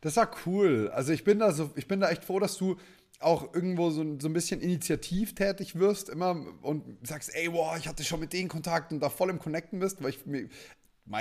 Das 0.04 0.18
war 0.18 0.30
cool. 0.46 0.92
Also 0.94 1.14
ich 1.14 1.24
bin 1.24 1.40
da 1.40 1.54
so, 1.54 1.72
ich 1.76 1.88
bin 1.88 2.02
da 2.02 2.10
echt 2.10 2.26
froh, 2.26 2.38
dass 2.38 2.58
du 2.58 2.76
auch 3.22 3.54
irgendwo 3.54 3.90
so, 3.90 4.04
so 4.20 4.28
ein 4.28 4.34
bisschen 4.34 4.60
initiativtätig 4.60 5.80
wirst 5.80 6.10
immer 6.10 6.46
und 6.62 6.84
sagst, 7.08 7.34
ey, 7.34 7.48
boah, 7.48 7.78
ich 7.78 7.88
hatte 7.88 8.04
schon 8.04 8.20
mit 8.20 8.34
denen 8.34 8.50
Kontakt 8.50 8.92
und 8.92 9.00
da 9.00 9.10
voll 9.10 9.30
im 9.30 9.40
Connecten 9.40 9.80
bist, 9.80 10.04
weil 10.04 10.10
ich 10.10 10.26
mir, 10.26 10.50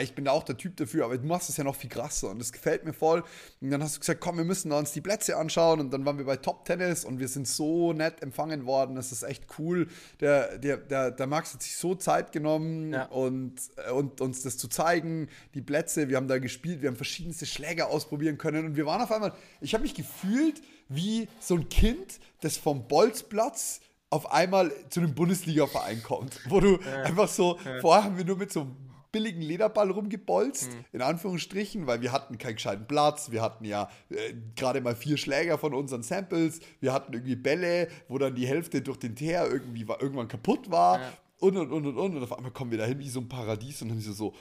ich 0.01 0.15
bin 0.15 0.25
da 0.25 0.31
auch 0.31 0.45
der 0.45 0.57
Typ 0.57 0.77
dafür, 0.77 1.05
aber 1.05 1.19
du 1.19 1.27
machst 1.27 1.49
es 1.49 1.57
ja 1.57 1.65
noch 1.65 1.75
viel 1.75 1.91
krasser 1.91 2.31
und 2.31 2.39
das 2.39 2.53
gefällt 2.53 2.85
mir 2.85 2.93
voll. 2.93 3.25
Und 3.61 3.71
dann 3.71 3.83
hast 3.83 3.97
du 3.97 4.01
gesagt, 4.01 4.21
komm, 4.21 4.37
wir 4.37 4.45
müssen 4.45 4.71
uns 4.71 4.93
die 4.93 5.01
Plätze 5.01 5.37
anschauen 5.37 5.81
und 5.81 5.93
dann 5.93 6.05
waren 6.05 6.19
wir 6.19 6.25
bei 6.25 6.37
Top 6.37 6.65
Tennis 6.65 7.05
und 7.05 7.19
wir 7.19 7.29
sind 7.29 7.49
so 7.49 7.93
nett 7.93 8.23
empfangen 8.23 8.65
worden. 8.65 8.95
Das 8.95 9.11
ist 9.11 9.25
echt 9.25 9.47
cool. 9.59 9.89
Der, 10.21 10.59
der, 10.59 10.77
der, 10.77 11.11
der 11.11 11.27
Max 11.27 11.53
hat 11.53 11.63
sich 11.63 11.77
so 11.77 11.95
Zeit 11.97 12.31
genommen 12.33 12.93
ja. 12.93 13.07
und, 13.07 13.55
äh, 13.77 13.91
und 13.91 14.21
uns 14.21 14.43
das 14.43 14.57
zu 14.57 14.69
zeigen. 14.69 15.29
Die 15.55 15.63
Plätze, 15.63 16.09
wir 16.09 16.17
haben 16.17 16.29
da 16.29 16.39
gespielt, 16.39 16.81
wir 16.83 16.89
haben 16.89 16.97
verschiedenste 16.97 17.47
Schläger 17.47 17.89
ausprobieren 17.89 18.39
können 18.39 18.67
und 18.67 18.77
wir 18.77 18.87
waren 18.87 19.03
auf 19.03 19.11
einmal, 19.11 19.33
ich 19.61 19.75
habe 19.75 19.83
mich 19.83 19.95
gefühlt 19.95 20.63
wie 20.89 21.29
so 21.41 21.57
ein 21.57 21.69
Kind, 21.69 22.21
das 22.41 22.57
vom 22.57 22.87
Bolzplatz 22.87 23.81
auf 24.11 24.31
einmal 24.31 24.71
zu 24.91 25.01
einem 25.01 25.15
Bundesliga-Verein 25.15 26.03
kommt, 26.03 26.39
wo 26.49 26.61
du 26.61 26.79
ja. 26.79 27.03
einfach 27.03 27.29
so, 27.29 27.59
ja. 27.65 27.81
vorher 27.81 28.05
haben 28.05 28.19
wir 28.19 28.25
nur 28.25 28.37
mit 28.37 28.53
so 28.53 28.61
einem 28.61 28.92
billigen 29.13 29.43
Lederball 29.43 29.91
rumgebolzt, 29.91 30.73
mhm. 30.73 30.85
in 30.93 31.03
Anführungsstrichen, 31.03 31.87
weil 31.87 32.01
wir 32.01 32.13
hatten 32.13 32.39
keinen 32.39 32.55
gescheiten 32.55 32.87
Platz. 32.87 33.31
Wir 33.31 33.43
hatten 33.43 33.65
ja 33.65 33.89
äh, 34.09 34.35
gerade 34.57 34.81
mal 34.81 34.97
vier 34.97 35.19
Schläger 35.19 35.59
von 35.59 35.75
unseren 35.75 36.03
Samples. 36.03 36.61
Wir 36.81 36.93
hatten 36.93 37.13
irgendwie 37.13 37.37
Bälle, 37.37 37.89
wo 38.09 38.19
dann 38.19 38.35
die 38.35 38.47
Hälfte 38.47 38.81
durch 38.81 38.99
den 38.99 39.15
Teer 39.15 39.47
irgendwie 39.51 39.87
war, 39.87 40.03
irgendwann 40.03 40.29
kaputt 40.29 40.71
war. 40.71 41.01
Ja. 41.01 41.13
Und, 41.39 41.57
und, 41.57 41.73
und, 41.73 41.87
und, 41.87 41.97
und. 41.97 42.17
Und 42.17 42.23
auf 42.23 42.37
einmal 42.37 42.53
kommen 42.53 42.71
wir 42.71 42.79
dahin 42.79 42.99
wie 42.99 43.09
so 43.09 43.21
ein 43.21 43.29
Paradies 43.29 43.83
und 43.83 43.91
dann 43.91 44.01
so, 44.01 44.13
so 44.13 44.35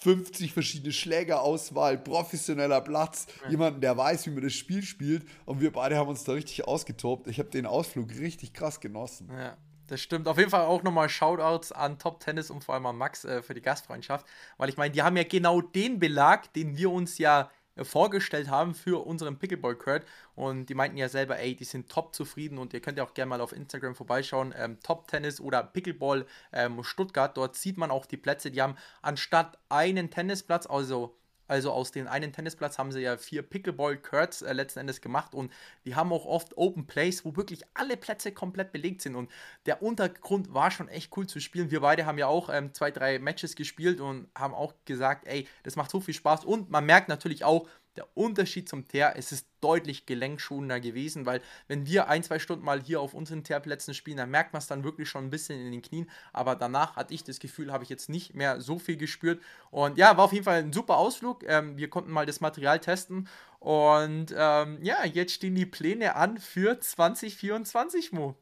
50 0.00 0.52
verschiedene 0.52 0.92
Schlägerauswahl, 0.92 1.98
professioneller 1.98 2.80
Platz, 2.80 3.26
ja. 3.42 3.50
jemanden, 3.50 3.80
der 3.80 3.96
weiß, 3.96 4.26
wie 4.26 4.30
man 4.30 4.42
das 4.42 4.52
Spiel 4.52 4.82
spielt. 4.82 5.24
Und 5.44 5.60
wir 5.60 5.72
beide 5.72 5.96
haben 5.96 6.08
uns 6.08 6.24
da 6.24 6.32
richtig 6.32 6.66
ausgetobt. 6.66 7.26
Ich 7.28 7.38
habe 7.38 7.48
den 7.48 7.66
Ausflug 7.66 8.10
richtig 8.10 8.52
krass 8.52 8.80
genossen. 8.80 9.28
Ja. 9.36 9.56
Das 9.88 10.02
stimmt. 10.02 10.28
Auf 10.28 10.36
jeden 10.36 10.50
Fall 10.50 10.66
auch 10.66 10.82
nochmal 10.82 11.08
Shoutouts 11.08 11.72
an 11.72 11.98
Top 11.98 12.20
Tennis 12.20 12.50
und 12.50 12.62
vor 12.62 12.74
allem 12.74 12.84
an 12.84 12.96
Max 12.96 13.24
äh, 13.24 13.42
für 13.42 13.54
die 13.54 13.62
Gastfreundschaft. 13.62 14.26
Weil 14.58 14.68
ich 14.68 14.76
meine, 14.76 14.92
die 14.92 15.02
haben 15.02 15.16
ja 15.16 15.24
genau 15.24 15.62
den 15.62 15.98
Belag, 15.98 16.52
den 16.52 16.76
wir 16.76 16.90
uns 16.90 17.16
ja 17.16 17.50
äh, 17.74 17.84
vorgestellt 17.84 18.50
haben 18.50 18.74
für 18.74 19.06
unseren 19.06 19.38
Pickleball 19.38 19.76
Kurt. 19.76 20.04
Und 20.34 20.66
die 20.66 20.74
meinten 20.74 20.98
ja 20.98 21.08
selber, 21.08 21.38
ey, 21.38 21.56
die 21.56 21.64
sind 21.64 21.88
top 21.88 22.14
zufrieden 22.14 22.58
und 22.58 22.74
ihr 22.74 22.80
könnt 22.80 22.98
ja 22.98 23.04
auch 23.04 23.14
gerne 23.14 23.30
mal 23.30 23.40
auf 23.40 23.54
Instagram 23.54 23.94
vorbeischauen. 23.94 24.54
Ähm, 24.54 24.78
top 24.82 25.08
Tennis 25.08 25.40
oder 25.40 25.62
Pickleball 25.62 26.26
ähm, 26.52 26.84
Stuttgart. 26.84 27.34
Dort 27.34 27.56
sieht 27.56 27.78
man 27.78 27.90
auch 27.90 28.04
die 28.04 28.18
Plätze. 28.18 28.50
Die 28.50 28.60
haben 28.60 28.76
anstatt 29.00 29.58
einen 29.70 30.10
Tennisplatz, 30.10 30.66
also 30.66 31.16
also 31.48 31.72
aus 31.72 31.90
den 31.90 32.06
einen 32.06 32.32
Tennisplatz 32.32 32.78
haben 32.78 32.92
sie 32.92 33.00
ja 33.00 33.16
vier 33.16 33.42
Pickleball-Curts 33.42 34.42
äh, 34.42 34.52
letzten 34.52 34.80
Endes 34.80 35.00
gemacht 35.00 35.34
und 35.34 35.52
die 35.84 35.94
haben 35.94 36.12
auch 36.12 36.26
oft 36.26 36.56
Open 36.56 36.86
Plays, 36.86 37.24
wo 37.24 37.36
wirklich 37.36 37.62
alle 37.74 37.96
Plätze 37.96 38.32
komplett 38.32 38.70
belegt 38.70 39.00
sind. 39.02 39.16
Und 39.16 39.30
der 39.66 39.82
Untergrund 39.82 40.54
war 40.54 40.70
schon 40.70 40.88
echt 40.88 41.16
cool 41.16 41.26
zu 41.26 41.40
spielen. 41.40 41.70
Wir 41.70 41.80
beide 41.80 42.06
haben 42.06 42.18
ja 42.18 42.26
auch 42.26 42.50
ähm, 42.50 42.72
zwei, 42.74 42.90
drei 42.90 43.18
Matches 43.18 43.56
gespielt 43.56 44.00
und 44.00 44.28
haben 44.34 44.54
auch 44.54 44.74
gesagt, 44.84 45.26
ey, 45.26 45.48
das 45.62 45.76
macht 45.76 45.90
so 45.90 46.00
viel 46.00 46.14
Spaß. 46.14 46.44
Und 46.44 46.70
man 46.70 46.84
merkt 46.84 47.08
natürlich 47.08 47.44
auch, 47.44 47.66
der 47.98 48.06
Unterschied 48.14 48.68
zum 48.68 48.86
Teer, 48.86 49.14
es 49.16 49.32
ist 49.32 49.46
deutlich 49.60 50.06
gelenkschonender 50.06 50.78
gewesen, 50.78 51.26
weil 51.26 51.40
wenn 51.66 51.84
wir 51.84 52.08
ein, 52.08 52.22
zwei 52.22 52.38
Stunden 52.38 52.64
mal 52.64 52.80
hier 52.80 53.00
auf 53.00 53.12
unseren 53.12 53.42
Teerplätzen 53.42 53.92
spielen, 53.92 54.16
dann 54.16 54.30
merkt 54.30 54.52
man 54.52 54.60
es 54.60 54.68
dann 54.68 54.84
wirklich 54.84 55.08
schon 55.08 55.24
ein 55.24 55.30
bisschen 55.30 55.60
in 55.60 55.72
den 55.72 55.82
Knien. 55.82 56.08
Aber 56.32 56.54
danach 56.54 56.94
hatte 56.94 57.12
ich 57.12 57.24
das 57.24 57.40
Gefühl, 57.40 57.72
habe 57.72 57.82
ich 57.82 57.90
jetzt 57.90 58.08
nicht 58.08 58.34
mehr 58.34 58.60
so 58.60 58.78
viel 58.78 58.96
gespürt. 58.96 59.42
Und 59.72 59.98
ja, 59.98 60.16
war 60.16 60.26
auf 60.26 60.32
jeden 60.32 60.44
Fall 60.44 60.60
ein 60.60 60.72
super 60.72 60.96
Ausflug. 60.96 61.42
Ähm, 61.44 61.76
wir 61.76 61.90
konnten 61.90 62.12
mal 62.12 62.26
das 62.26 62.40
Material 62.40 62.78
testen. 62.78 63.28
Und 63.58 64.32
ähm, 64.36 64.78
ja, 64.82 65.04
jetzt 65.04 65.32
stehen 65.32 65.56
die 65.56 65.66
Pläne 65.66 66.14
an 66.14 66.38
für 66.38 66.78
2024, 66.78 68.12
Mo. 68.12 68.36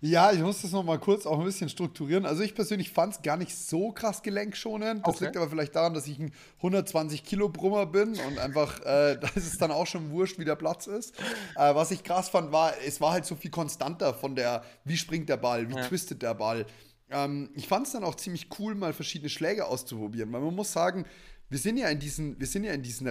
Ja, 0.00 0.32
ich 0.32 0.40
muss 0.40 0.62
das 0.62 0.72
nochmal 0.72 0.98
kurz 0.98 1.26
auch 1.26 1.38
ein 1.38 1.44
bisschen 1.44 1.68
strukturieren. 1.68 2.26
Also 2.26 2.42
ich 2.42 2.54
persönlich 2.54 2.90
fand 2.90 3.14
es 3.14 3.22
gar 3.22 3.36
nicht 3.36 3.56
so 3.56 3.90
krass 3.92 4.22
gelenkschonend. 4.22 5.06
Das 5.06 5.16
okay. 5.16 5.24
liegt 5.24 5.36
aber 5.36 5.48
vielleicht 5.48 5.74
daran, 5.74 5.94
dass 5.94 6.06
ich 6.06 6.18
ein 6.18 6.32
120 6.58 7.24
Kilo 7.24 7.48
Brummer 7.48 7.86
bin 7.86 8.18
und 8.28 8.38
einfach, 8.38 8.80
äh, 8.80 9.16
da 9.20 9.28
ist 9.34 9.46
es 9.46 9.58
dann 9.58 9.70
auch 9.70 9.86
schon 9.86 10.10
wurscht, 10.10 10.38
wie 10.38 10.44
der 10.44 10.56
Platz 10.56 10.86
ist. 10.86 11.18
Äh, 11.56 11.74
was 11.74 11.90
ich 11.90 12.02
krass 12.04 12.28
fand, 12.28 12.52
war, 12.52 12.74
es 12.86 13.00
war 13.00 13.12
halt 13.12 13.24
so 13.24 13.34
viel 13.34 13.50
konstanter 13.50 14.14
von 14.14 14.34
der, 14.34 14.62
wie 14.84 14.96
springt 14.96 15.28
der 15.28 15.38
Ball, 15.38 15.68
wie 15.68 15.76
ja. 15.76 15.86
twistet 15.86 16.22
der 16.22 16.34
Ball. 16.34 16.66
Ähm, 17.10 17.50
ich 17.54 17.68
fand 17.68 17.86
es 17.86 17.92
dann 17.92 18.04
auch 18.04 18.14
ziemlich 18.14 18.48
cool, 18.58 18.74
mal 18.74 18.92
verschiedene 18.92 19.30
Schläge 19.30 19.66
auszuprobieren, 19.66 20.32
weil 20.32 20.40
man 20.40 20.54
muss 20.54 20.72
sagen, 20.72 21.06
wir 21.48 21.58
sind 21.58 21.76
ja 21.76 21.88
in 21.88 21.98
diesen, 21.98 22.38
wir 22.40 22.46
sind 22.46 22.64
ja 22.64 22.72
in 22.72 22.82
diesen 22.82 23.06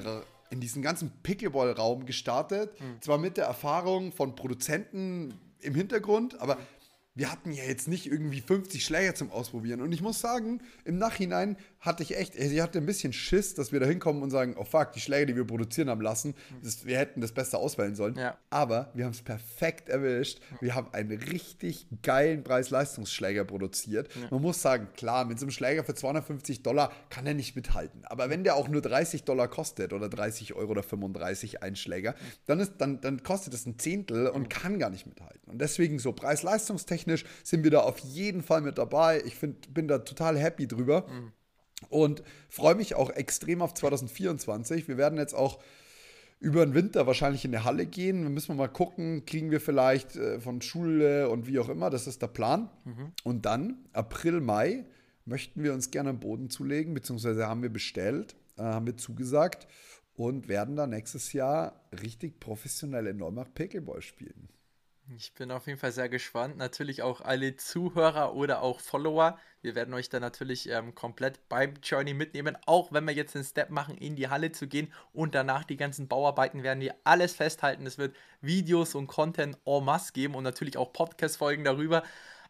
in 0.53 0.59
diesen 0.59 0.83
ganzen 0.83 1.11
Pickleball-Raum 1.23 2.05
gestartet. 2.05 2.79
Mhm. 2.79 3.01
Zwar 3.01 3.17
mit 3.17 3.37
der 3.37 3.45
Erfahrung 3.45 4.11
von 4.11 4.35
Produzenten 4.35 5.33
im 5.63 5.75
Hintergrund, 5.75 6.39
aber 6.39 6.57
wir 7.15 7.31
hatten 7.31 7.51
ja 7.51 7.63
jetzt 7.63 7.87
nicht 7.87 8.07
irgendwie 8.07 8.41
50 8.41 8.83
Schläger 8.83 9.13
zum 9.13 9.31
Ausprobieren. 9.31 9.81
Und 9.81 9.91
ich 9.91 10.01
muss 10.01 10.19
sagen, 10.19 10.61
im 10.83 10.97
Nachhinein 10.97 11.57
hatte 11.83 12.03
ich 12.03 12.17
echt, 12.17 12.35
ich 12.35 12.61
hatte 12.61 12.79
ein 12.79 12.85
bisschen 12.85 13.13
Schiss, 13.13 13.53
dass 13.53 13.71
wir 13.71 13.79
da 13.79 13.85
hinkommen 13.85 14.23
und 14.23 14.31
sagen, 14.31 14.55
oh 14.57 14.63
fuck, 14.63 14.93
die 14.93 14.99
Schläge, 14.99 15.27
die 15.27 15.35
wir 15.35 15.45
produzieren 15.45 15.89
haben 15.89 16.01
lassen, 16.01 16.33
das, 16.63 16.85
wir 16.85 16.97
hätten 16.97 17.21
das 17.21 17.31
Beste 17.31 17.57
auswählen 17.57 17.95
sollen. 17.95 18.15
Ja. 18.15 18.37
Aber 18.49 18.89
wir 18.93 19.05
haben 19.05 19.11
es 19.11 19.21
perfekt 19.21 19.89
erwischt. 19.89 20.39
Wir 20.61 20.75
haben 20.75 20.87
einen 20.93 21.11
richtig 21.11 21.87
geilen 22.01 22.43
Preis-Leistungsschläger 22.43 23.45
produziert. 23.45 24.09
Ja. 24.15 24.27
Man 24.31 24.41
muss 24.41 24.61
sagen, 24.61 24.87
klar, 24.95 25.25
mit 25.25 25.39
so 25.39 25.45
einem 25.45 25.51
Schläger 25.51 25.83
für 25.83 25.93
250 25.93 26.63
Dollar 26.63 26.91
kann 27.09 27.27
er 27.27 27.33
nicht 27.33 27.55
mithalten. 27.55 28.05
Aber 28.05 28.29
wenn 28.29 28.43
der 28.43 28.55
auch 28.55 28.67
nur 28.67 28.81
30 28.81 29.23
Dollar 29.23 29.47
kostet 29.47 29.93
oder 29.93 30.09
30 30.09 30.53
Euro 30.53 30.71
oder 30.71 30.83
35 30.83 31.61
ein 31.61 31.75
Schläger, 31.75 32.15
dann, 32.45 32.59
ist, 32.59 32.73
dann, 32.79 33.01
dann 33.01 33.23
kostet 33.23 33.53
es 33.53 33.65
ein 33.65 33.77
Zehntel 33.77 34.27
und 34.27 34.49
kann 34.49 34.79
gar 34.79 34.89
nicht 34.89 35.05
mithalten. 35.05 35.51
Und 35.51 35.59
deswegen 35.59 35.99
so 35.99 36.13
Preis-Leistungstechnisch 36.13 37.03
technisch 37.03 37.25
sind 37.43 37.63
wir 37.63 37.71
da 37.71 37.81
auf 37.81 37.99
jeden 37.99 38.41
Fall 38.41 38.61
mit 38.61 38.77
dabei. 38.77 39.21
Ich 39.25 39.35
find, 39.35 39.73
bin 39.73 39.87
da 39.87 39.99
total 39.99 40.37
happy 40.37 40.67
drüber 40.67 41.07
mhm. 41.09 41.31
Und 41.89 42.23
freue 42.49 42.75
mich 42.75 42.95
auch 42.95 43.09
extrem 43.09 43.61
auf 43.61 43.73
2024. 43.73 44.87
Wir 44.87 44.97
werden 44.97 45.17
jetzt 45.17 45.33
auch 45.33 45.59
über 46.39 46.65
den 46.65 46.75
Winter 46.75 47.07
wahrscheinlich 47.07 47.45
in 47.45 47.51
der 47.51 47.63
Halle 47.63 47.85
gehen. 47.85 48.23
Da 48.23 48.29
müssen 48.29 48.49
wir 48.49 48.55
mal 48.55 48.67
gucken, 48.67 49.25
kriegen 49.25 49.49
wir 49.49 49.61
vielleicht 49.61 50.17
äh, 50.17 50.41
von 50.41 50.61
Schule 50.61 51.29
und 51.29 51.47
wie 51.47 51.57
auch 51.59 51.69
immer, 51.69 51.89
das 51.89 52.05
ist 52.05 52.21
der 52.21 52.27
Plan. 52.27 52.69
Mhm. 52.83 53.13
Und 53.23 53.45
dann, 53.45 53.77
April, 53.93 54.41
Mai, 54.41 54.85
möchten 55.25 55.63
wir 55.63 55.73
uns 55.73 55.89
gerne 55.89 56.09
am 56.09 56.19
Boden 56.19 56.49
zulegen, 56.49 56.93
beziehungsweise 56.93 57.47
haben 57.47 57.61
wir 57.61 57.71
bestellt, 57.71 58.35
äh, 58.57 58.63
haben 58.63 58.85
wir 58.85 58.97
zugesagt 58.97 59.67
und 60.15 60.47
werden 60.49 60.75
dann 60.75 60.89
nächstes 60.89 61.33
Jahr 61.33 61.81
richtig 62.01 62.39
professionell 62.39 63.07
in 63.07 63.17
Neumach 63.17 63.47
Pickleball 63.53 64.01
spielen. 64.01 64.49
Ich 65.09 65.33
bin 65.33 65.51
auf 65.51 65.67
jeden 65.67 65.79
Fall 65.79 65.91
sehr 65.91 66.07
gespannt. 66.07 66.57
Natürlich 66.57 67.01
auch 67.01 67.19
alle 67.19 67.57
Zuhörer 67.57 68.35
oder 68.35 68.61
auch 68.61 68.79
Follower. 68.79 69.37
Wir 69.61 69.75
werden 69.75 69.93
euch 69.93 70.09
da 70.09 70.19
natürlich 70.21 70.69
ähm, 70.69 70.95
komplett 70.95 71.49
beim 71.49 71.73
Journey 71.83 72.13
mitnehmen. 72.13 72.57
Auch 72.65 72.93
wenn 72.93 73.05
wir 73.05 73.13
jetzt 73.13 73.35
den 73.35 73.43
Step 73.43 73.69
machen, 73.69 73.97
in 73.97 74.15
die 74.15 74.29
Halle 74.29 74.53
zu 74.53 74.65
gehen 74.65 74.93
und 75.11 75.35
danach 75.35 75.65
die 75.65 75.75
ganzen 75.75 76.07
Bauarbeiten 76.07 76.63
werden 76.63 76.79
wir 76.79 76.95
alles 77.03 77.33
festhalten. 77.33 77.85
Es 77.85 77.97
wird 77.97 78.15
Videos 78.41 78.95
und 78.95 79.07
Content 79.07 79.57
en 79.65 79.83
masse 79.83 80.13
geben 80.13 80.35
und 80.35 80.43
natürlich 80.43 80.77
auch 80.77 80.93
Podcast-Folgen 80.93 81.65
darüber. 81.65 82.03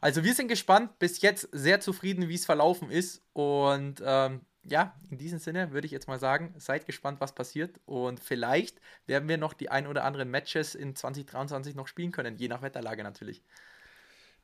Also 0.03 0.25
wir 0.25 0.33
sind 0.33 0.49
gespannt. 0.49 0.99
Bis 0.99 1.21
jetzt 1.21 1.47
sehr 1.53 1.79
zufrieden, 1.79 2.27
wie 2.27 2.35
es 2.35 2.45
verlaufen 2.45 2.91
ist. 2.91 3.21
Und 3.31 4.03
ähm, 4.05 4.41
ja, 4.65 4.93
in 5.09 5.17
diesem 5.17 5.39
Sinne 5.39 5.71
würde 5.71 5.85
ich 5.85 5.93
jetzt 5.93 6.09
mal 6.09 6.19
sagen, 6.19 6.53
seid 6.57 6.85
gespannt, 6.85 7.21
was 7.21 7.33
passiert. 7.33 7.79
Und 7.85 8.19
vielleicht 8.19 8.81
werden 9.07 9.29
wir 9.29 9.37
noch 9.37 9.53
die 9.53 9.69
ein 9.69 9.87
oder 9.87 10.03
anderen 10.03 10.29
Matches 10.29 10.75
in 10.75 10.93
2023 10.93 11.75
noch 11.75 11.87
spielen 11.87 12.11
können, 12.11 12.35
je 12.35 12.49
nach 12.49 12.61
Wetterlage 12.61 13.01
natürlich. 13.01 13.43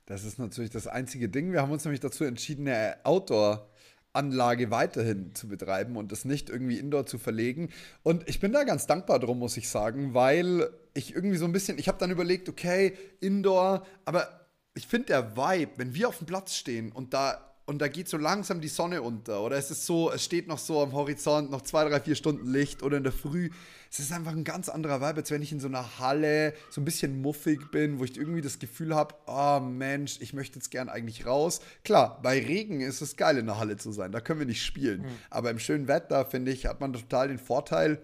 Das 0.05 0.23
ist 0.23 0.39
natürlich 0.39 0.71
das 0.71 0.87
einzige 0.87 1.27
Ding. 1.27 1.51
Wir 1.51 1.61
haben 1.61 1.73
uns 1.73 1.83
nämlich 1.83 1.99
dazu 1.99 2.23
entschieden, 2.23 2.65
eine 2.65 2.95
Outdoor-Anlage 3.03 4.71
weiterhin 4.71 5.35
zu 5.35 5.49
betreiben 5.49 5.97
und 5.97 6.13
das 6.13 6.23
nicht 6.23 6.49
irgendwie 6.49 6.79
indoor 6.79 7.05
zu 7.05 7.17
verlegen. 7.17 7.67
Und 8.01 8.29
ich 8.29 8.39
bin 8.39 8.53
da 8.53 8.63
ganz 8.63 8.87
dankbar 8.87 9.19
drum, 9.19 9.39
muss 9.39 9.57
ich 9.57 9.67
sagen, 9.67 10.13
weil 10.13 10.69
ich 10.93 11.13
irgendwie 11.13 11.37
so 11.37 11.43
ein 11.43 11.51
bisschen, 11.51 11.77
ich 11.77 11.89
habe 11.89 11.97
dann 11.97 12.11
überlegt, 12.11 12.47
okay, 12.47 12.97
Indoor, 13.19 13.85
aber 14.05 14.38
ich 14.79 14.87
finde 14.87 15.07
der 15.07 15.35
Vibe, 15.35 15.73
wenn 15.75 15.93
wir 15.93 16.07
auf 16.07 16.19
dem 16.19 16.25
Platz 16.25 16.55
stehen 16.55 16.93
und 16.93 17.13
da 17.13 17.45
und 17.65 17.79
da 17.79 17.87
geht 17.87 18.09
so 18.09 18.17
langsam 18.17 18.61
die 18.61 18.67
Sonne 18.67 19.03
unter. 19.03 19.43
Oder 19.43 19.57
es 19.57 19.69
ist 19.69 19.85
so, 19.85 20.11
es 20.11 20.23
steht 20.23 20.47
noch 20.47 20.57
so 20.57 20.81
am 20.81 20.93
Horizont, 20.93 21.51
noch 21.51 21.61
zwei, 21.61 21.87
drei, 21.87 21.99
vier 21.99 22.15
Stunden 22.15 22.47
Licht 22.51 22.81
oder 22.81 22.97
in 22.97 23.03
der 23.03 23.11
Früh. 23.11 23.51
Es 23.91 23.99
ist 23.99 24.11
einfach 24.11 24.31
ein 24.31 24.43
ganz 24.43 24.69
anderer 24.69 25.01
Vibe, 25.01 25.19
als 25.19 25.29
wenn 25.29 25.43
ich 25.43 25.51
in 25.51 25.59
so 25.59 25.67
einer 25.67 25.99
Halle 25.99 26.55
so 26.71 26.81
ein 26.81 26.85
bisschen 26.85 27.21
muffig 27.21 27.69
bin, 27.69 27.99
wo 27.99 28.05
ich 28.05 28.17
irgendwie 28.17 28.41
das 28.41 28.57
Gefühl 28.57 28.95
habe, 28.95 29.13
oh 29.27 29.59
Mensch, 29.59 30.17
ich 30.19 30.33
möchte 30.33 30.55
jetzt 30.57 30.71
gern 30.71 30.89
eigentlich 30.89 31.27
raus. 31.27 31.61
Klar, 31.83 32.19
bei 32.23 32.39
Regen 32.39 32.81
ist 32.81 33.01
es 33.01 33.17
geil, 33.17 33.37
in 33.37 33.45
der 33.45 33.59
Halle 33.59 33.77
zu 33.77 33.91
sein. 33.91 34.11
Da 34.11 34.19
können 34.19 34.39
wir 34.39 34.47
nicht 34.47 34.63
spielen. 34.63 35.01
Mhm. 35.01 35.11
Aber 35.29 35.51
im 35.51 35.59
schönen 35.59 35.87
Wetter, 35.87 36.25
finde 36.25 36.51
ich, 36.51 36.65
hat 36.65 36.79
man 36.79 36.93
total 36.93 37.27
den 37.27 37.37
Vorteil. 37.37 38.01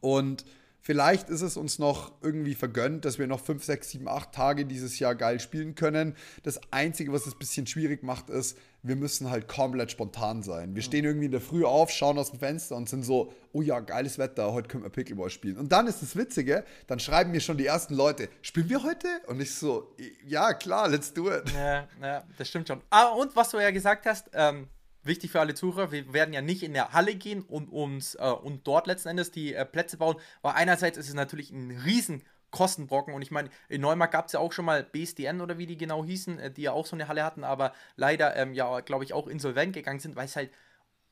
Und 0.00 0.44
Vielleicht 0.86 1.30
ist 1.30 1.40
es 1.40 1.56
uns 1.56 1.78
noch 1.78 2.12
irgendwie 2.20 2.54
vergönnt, 2.54 3.06
dass 3.06 3.18
wir 3.18 3.26
noch 3.26 3.40
5, 3.40 3.64
6, 3.64 3.88
7, 3.88 4.06
8 4.06 4.32
Tage 4.32 4.66
dieses 4.66 4.98
Jahr 4.98 5.14
geil 5.14 5.40
spielen 5.40 5.74
können. 5.74 6.14
Das 6.42 6.60
Einzige, 6.72 7.10
was 7.10 7.24
es 7.24 7.32
ein 7.32 7.38
bisschen 7.38 7.66
schwierig 7.66 8.02
macht, 8.02 8.28
ist, 8.28 8.58
wir 8.82 8.94
müssen 8.94 9.30
halt 9.30 9.48
komplett 9.48 9.90
spontan 9.90 10.42
sein. 10.42 10.74
Wir 10.74 10.82
stehen 10.82 11.06
irgendwie 11.06 11.24
in 11.24 11.32
der 11.32 11.40
Früh 11.40 11.64
auf, 11.64 11.90
schauen 11.90 12.18
aus 12.18 12.32
dem 12.32 12.38
Fenster 12.38 12.76
und 12.76 12.86
sind 12.86 13.02
so, 13.02 13.32
oh 13.54 13.62
ja, 13.62 13.80
geiles 13.80 14.18
Wetter, 14.18 14.52
heute 14.52 14.68
können 14.68 14.82
wir 14.82 14.90
Pickleball 14.90 15.30
spielen. 15.30 15.56
Und 15.56 15.72
dann 15.72 15.86
ist 15.86 16.02
das 16.02 16.16
Witzige, 16.16 16.64
dann 16.86 16.98
schreiben 16.98 17.30
mir 17.30 17.40
schon 17.40 17.56
die 17.56 17.64
ersten 17.64 17.94
Leute, 17.94 18.28
spielen 18.42 18.68
wir 18.68 18.82
heute? 18.82 19.08
Und 19.26 19.40
ich 19.40 19.54
so, 19.54 19.96
ja, 20.26 20.52
klar, 20.52 20.88
let's 20.90 21.14
do 21.14 21.32
it. 21.32 21.50
Ja, 21.54 21.88
ja 22.02 22.24
das 22.36 22.46
stimmt 22.46 22.68
schon. 22.68 22.82
Ah, 22.90 23.06
und 23.06 23.34
was 23.34 23.48
du 23.48 23.58
ja 23.58 23.70
gesagt 23.70 24.04
hast, 24.04 24.28
ähm, 24.34 24.68
wichtig 25.04 25.30
für 25.30 25.40
alle 25.40 25.54
Zuhörer, 25.54 25.92
wir 25.92 26.12
werden 26.12 26.32
ja 26.32 26.40
nicht 26.40 26.62
in 26.62 26.74
der 26.74 26.92
Halle 26.92 27.14
gehen 27.14 27.42
und 27.42 27.68
uns 27.68 28.14
äh, 28.16 28.30
und 28.30 28.66
dort 28.66 28.86
letzten 28.86 29.08
Endes 29.08 29.30
die 29.30 29.54
äh, 29.54 29.64
Plätze 29.64 29.96
bauen, 29.96 30.16
weil 30.42 30.54
einerseits 30.54 30.98
ist 30.98 31.08
es 31.08 31.14
natürlich 31.14 31.50
ein 31.50 31.70
riesen 31.84 32.22
Kostenbrocken 32.50 33.14
und 33.14 33.22
ich 33.22 33.30
meine, 33.30 33.50
in 33.68 33.80
Neumarkt 33.80 34.12
gab 34.12 34.26
es 34.26 34.32
ja 34.32 34.40
auch 34.40 34.52
schon 34.52 34.64
mal 34.64 34.84
BSDN 34.84 35.40
oder 35.40 35.58
wie 35.58 35.66
die 35.66 35.76
genau 35.76 36.04
hießen, 36.04 36.38
äh, 36.38 36.50
die 36.50 36.62
ja 36.62 36.72
auch 36.72 36.86
so 36.86 36.96
eine 36.96 37.08
Halle 37.08 37.24
hatten, 37.24 37.44
aber 37.44 37.72
leider 37.96 38.36
ähm, 38.36 38.54
ja, 38.54 38.80
glaube 38.80 39.04
ich, 39.04 39.12
auch 39.12 39.26
insolvent 39.26 39.72
gegangen 39.72 40.00
sind, 40.00 40.16
weil 40.16 40.26
es 40.26 40.36
halt 40.36 40.50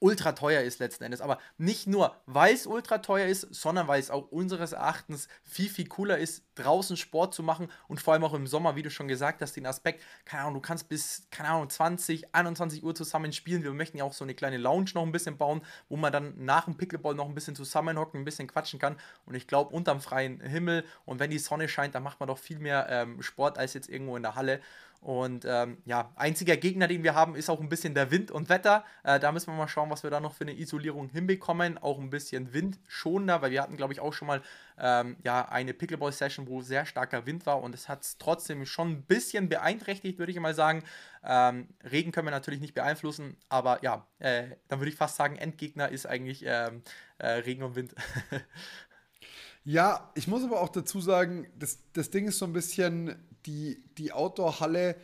ultra 0.02 0.32
teuer 0.32 0.62
ist 0.62 0.80
letzten 0.80 1.04
Endes. 1.04 1.20
Aber 1.20 1.38
nicht 1.58 1.86
nur, 1.86 2.16
weil 2.26 2.54
es 2.54 2.66
ultra 2.66 2.98
teuer 2.98 3.26
ist, 3.26 3.46
sondern 3.54 3.86
weil 3.86 4.00
es 4.00 4.10
auch 4.10 4.30
unseres 4.32 4.72
Erachtens 4.72 5.28
viel, 5.44 5.68
viel 5.68 5.86
cooler 5.86 6.18
ist, 6.18 6.44
draußen 6.56 6.96
Sport 6.96 7.34
zu 7.34 7.42
machen 7.42 7.70
und 7.86 8.00
vor 8.00 8.12
allem 8.12 8.24
auch 8.24 8.34
im 8.34 8.48
Sommer, 8.48 8.74
wie 8.74 8.82
du 8.82 8.90
schon 8.90 9.06
gesagt 9.06 9.40
hast, 9.40 9.54
den 9.54 9.64
Aspekt, 9.64 10.02
keine 10.24 10.42
Ahnung, 10.42 10.54
du 10.54 10.60
kannst 10.60 10.88
bis, 10.88 11.28
keine 11.30 11.50
Ahnung, 11.50 11.70
20, 11.70 12.34
21 12.34 12.82
Uhr 12.82 12.94
zusammen 12.94 13.32
spielen. 13.32 13.62
Wir 13.62 13.72
möchten 13.72 13.96
ja 13.96 14.04
auch 14.04 14.12
so 14.12 14.24
eine 14.24 14.34
kleine 14.34 14.56
Lounge 14.56 14.90
noch 14.94 15.04
ein 15.04 15.12
bisschen 15.12 15.38
bauen, 15.38 15.62
wo 15.88 15.96
man 15.96 16.12
dann 16.12 16.34
nach 16.44 16.64
dem 16.64 16.76
Pickleball 16.76 17.14
noch 17.14 17.28
ein 17.28 17.34
bisschen 17.34 17.54
zusammenhocken, 17.54 18.20
ein 18.20 18.24
bisschen 18.24 18.48
quatschen 18.48 18.80
kann. 18.80 18.96
Und 19.24 19.34
ich 19.34 19.46
glaube, 19.46 19.74
unterm 19.74 20.00
freien 20.00 20.40
Himmel 20.40 20.84
und 21.04 21.20
wenn 21.20 21.30
die 21.30 21.38
Sonne 21.38 21.68
scheint, 21.68 21.94
dann 21.94 22.02
macht 22.02 22.18
man 22.18 22.26
doch 22.26 22.38
viel 22.38 22.58
mehr 22.58 22.88
ähm, 22.90 23.22
Sport 23.22 23.56
als 23.56 23.74
jetzt 23.74 23.88
irgendwo 23.88 24.16
in 24.16 24.22
der 24.24 24.34
Halle. 24.34 24.60
Und 25.02 25.44
ähm, 25.48 25.78
ja, 25.84 26.12
einziger 26.14 26.56
Gegner, 26.56 26.86
den 26.86 27.02
wir 27.02 27.16
haben, 27.16 27.34
ist 27.34 27.50
auch 27.50 27.60
ein 27.60 27.68
bisschen 27.68 27.92
der 27.92 28.12
Wind 28.12 28.30
und 28.30 28.48
Wetter. 28.48 28.84
Äh, 29.02 29.18
da 29.18 29.32
müssen 29.32 29.48
wir 29.48 29.56
mal 29.56 29.66
schauen, 29.66 29.90
was 29.90 30.04
wir 30.04 30.10
da 30.10 30.20
noch 30.20 30.32
für 30.32 30.44
eine 30.44 30.56
Isolierung 30.56 31.08
hinbekommen. 31.08 31.76
Auch 31.76 31.98
ein 31.98 32.08
bisschen 32.08 32.52
windschonender, 32.52 33.42
weil 33.42 33.50
wir 33.50 33.62
hatten, 33.62 33.76
glaube 33.76 33.92
ich, 33.92 33.98
auch 33.98 34.12
schon 34.12 34.28
mal 34.28 34.42
ähm, 34.78 35.16
ja, 35.24 35.48
eine 35.48 35.74
Pickleball-Session, 35.74 36.46
wo 36.46 36.62
sehr 36.62 36.86
starker 36.86 37.26
Wind 37.26 37.46
war 37.46 37.60
und 37.62 37.74
es 37.74 37.88
hat 37.88 38.02
es 38.02 38.16
trotzdem 38.18 38.64
schon 38.64 38.90
ein 38.92 39.02
bisschen 39.02 39.48
beeinträchtigt, 39.48 40.20
würde 40.20 40.30
ich 40.30 40.38
mal 40.38 40.54
sagen. 40.54 40.84
Ähm, 41.24 41.66
Regen 41.82 42.12
können 42.12 42.28
wir 42.28 42.32
natürlich 42.32 42.60
nicht 42.60 42.74
beeinflussen, 42.74 43.36
aber 43.48 43.82
ja, 43.82 44.06
äh, 44.20 44.50
dann 44.68 44.78
würde 44.78 44.90
ich 44.90 44.96
fast 44.96 45.16
sagen, 45.16 45.34
Endgegner 45.34 45.88
ist 45.88 46.06
eigentlich 46.06 46.44
ähm, 46.46 46.82
äh, 47.18 47.26
Regen 47.26 47.64
und 47.64 47.74
Wind. 47.74 47.92
Ja, 49.64 50.10
ich 50.14 50.26
muss 50.26 50.42
aber 50.42 50.60
auch 50.60 50.68
dazu 50.68 51.00
sagen, 51.00 51.46
das, 51.58 51.78
das 51.92 52.10
Ding 52.10 52.26
ist 52.26 52.38
so 52.38 52.46
ein 52.46 52.52
bisschen, 52.52 53.14
die, 53.46 53.82
die 53.98 54.12
Outdoor-Halle, 54.12 54.96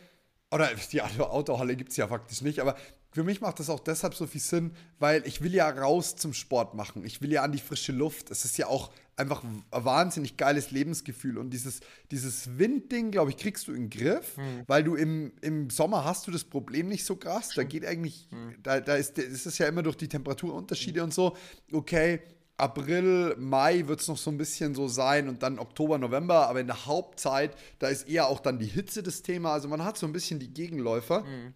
oder 0.51 0.69
die 0.91 1.01
Outdoor-Halle 1.01 1.75
gibt 1.75 1.91
es 1.91 1.97
ja 1.97 2.07
faktisch 2.07 2.41
nicht, 2.41 2.59
aber 2.59 2.75
für 3.11 3.23
mich 3.23 3.41
macht 3.41 3.59
das 3.59 3.69
auch 3.69 3.79
deshalb 3.79 4.13
so 4.13 4.27
viel 4.27 4.41
Sinn, 4.41 4.71
weil 4.99 5.25
ich 5.25 5.41
will 5.41 5.53
ja 5.53 5.67
raus 5.67 6.15
zum 6.15 6.33
Sport 6.33 6.75
machen. 6.75 7.03
Ich 7.03 7.21
will 7.21 7.31
ja 7.31 7.41
an 7.41 7.51
die 7.51 7.59
frische 7.59 7.91
Luft. 7.91 8.29
Es 8.29 8.45
ist 8.45 8.57
ja 8.57 8.67
auch 8.67 8.91
einfach 9.15 9.43
ein 9.43 9.63
wahnsinnig 9.71 10.37
geiles 10.37 10.69
Lebensgefühl. 10.69 11.39
Und 11.39 11.49
dieses, 11.49 11.79
dieses 12.11 12.59
Windding, 12.59 13.09
glaube 13.09 13.31
ich, 13.31 13.37
kriegst 13.37 13.67
du 13.67 13.73
in 13.73 13.89
den 13.89 13.99
Griff, 13.99 14.37
mhm. 14.37 14.63
weil 14.67 14.83
du 14.83 14.95
im, 14.95 15.33
im 15.41 15.71
Sommer 15.71 16.05
hast 16.05 16.27
du 16.27 16.31
das 16.31 16.43
Problem 16.43 16.87
nicht 16.87 17.03
so 17.03 17.15
krass. 17.15 17.49
Da 17.55 17.63
geht 17.63 17.83
eigentlich, 17.83 18.27
mhm. 18.29 18.55
da, 18.61 18.79
da 18.79 18.95
ist, 18.95 19.17
ist 19.17 19.47
es 19.47 19.57
ja 19.57 19.67
immer 19.67 19.81
durch 19.81 19.97
die 19.97 20.07
Temperaturunterschiede 20.07 20.99
mhm. 20.99 21.05
und 21.05 21.13
so, 21.13 21.35
okay, 21.73 22.21
April, 22.59 23.35
Mai 23.37 23.87
wird 23.87 24.01
es 24.01 24.07
noch 24.07 24.17
so 24.17 24.31
ein 24.31 24.37
bisschen 24.37 24.75
so 24.75 24.87
sein 24.87 25.29
und 25.29 25.43
dann 25.43 25.59
Oktober, 25.59 25.97
November, 25.97 26.49
aber 26.49 26.59
in 26.59 26.67
der 26.67 26.85
Hauptzeit, 26.85 27.55
da 27.79 27.87
ist 27.87 28.07
eher 28.07 28.27
auch 28.27 28.39
dann 28.39 28.59
die 28.59 28.65
Hitze 28.65 29.03
das 29.03 29.21
Thema. 29.21 29.53
Also 29.53 29.67
man 29.67 29.83
hat 29.83 29.97
so 29.97 30.05
ein 30.05 30.13
bisschen 30.13 30.39
die 30.39 30.53
Gegenläufer. 30.53 31.21
Mhm. 31.21 31.53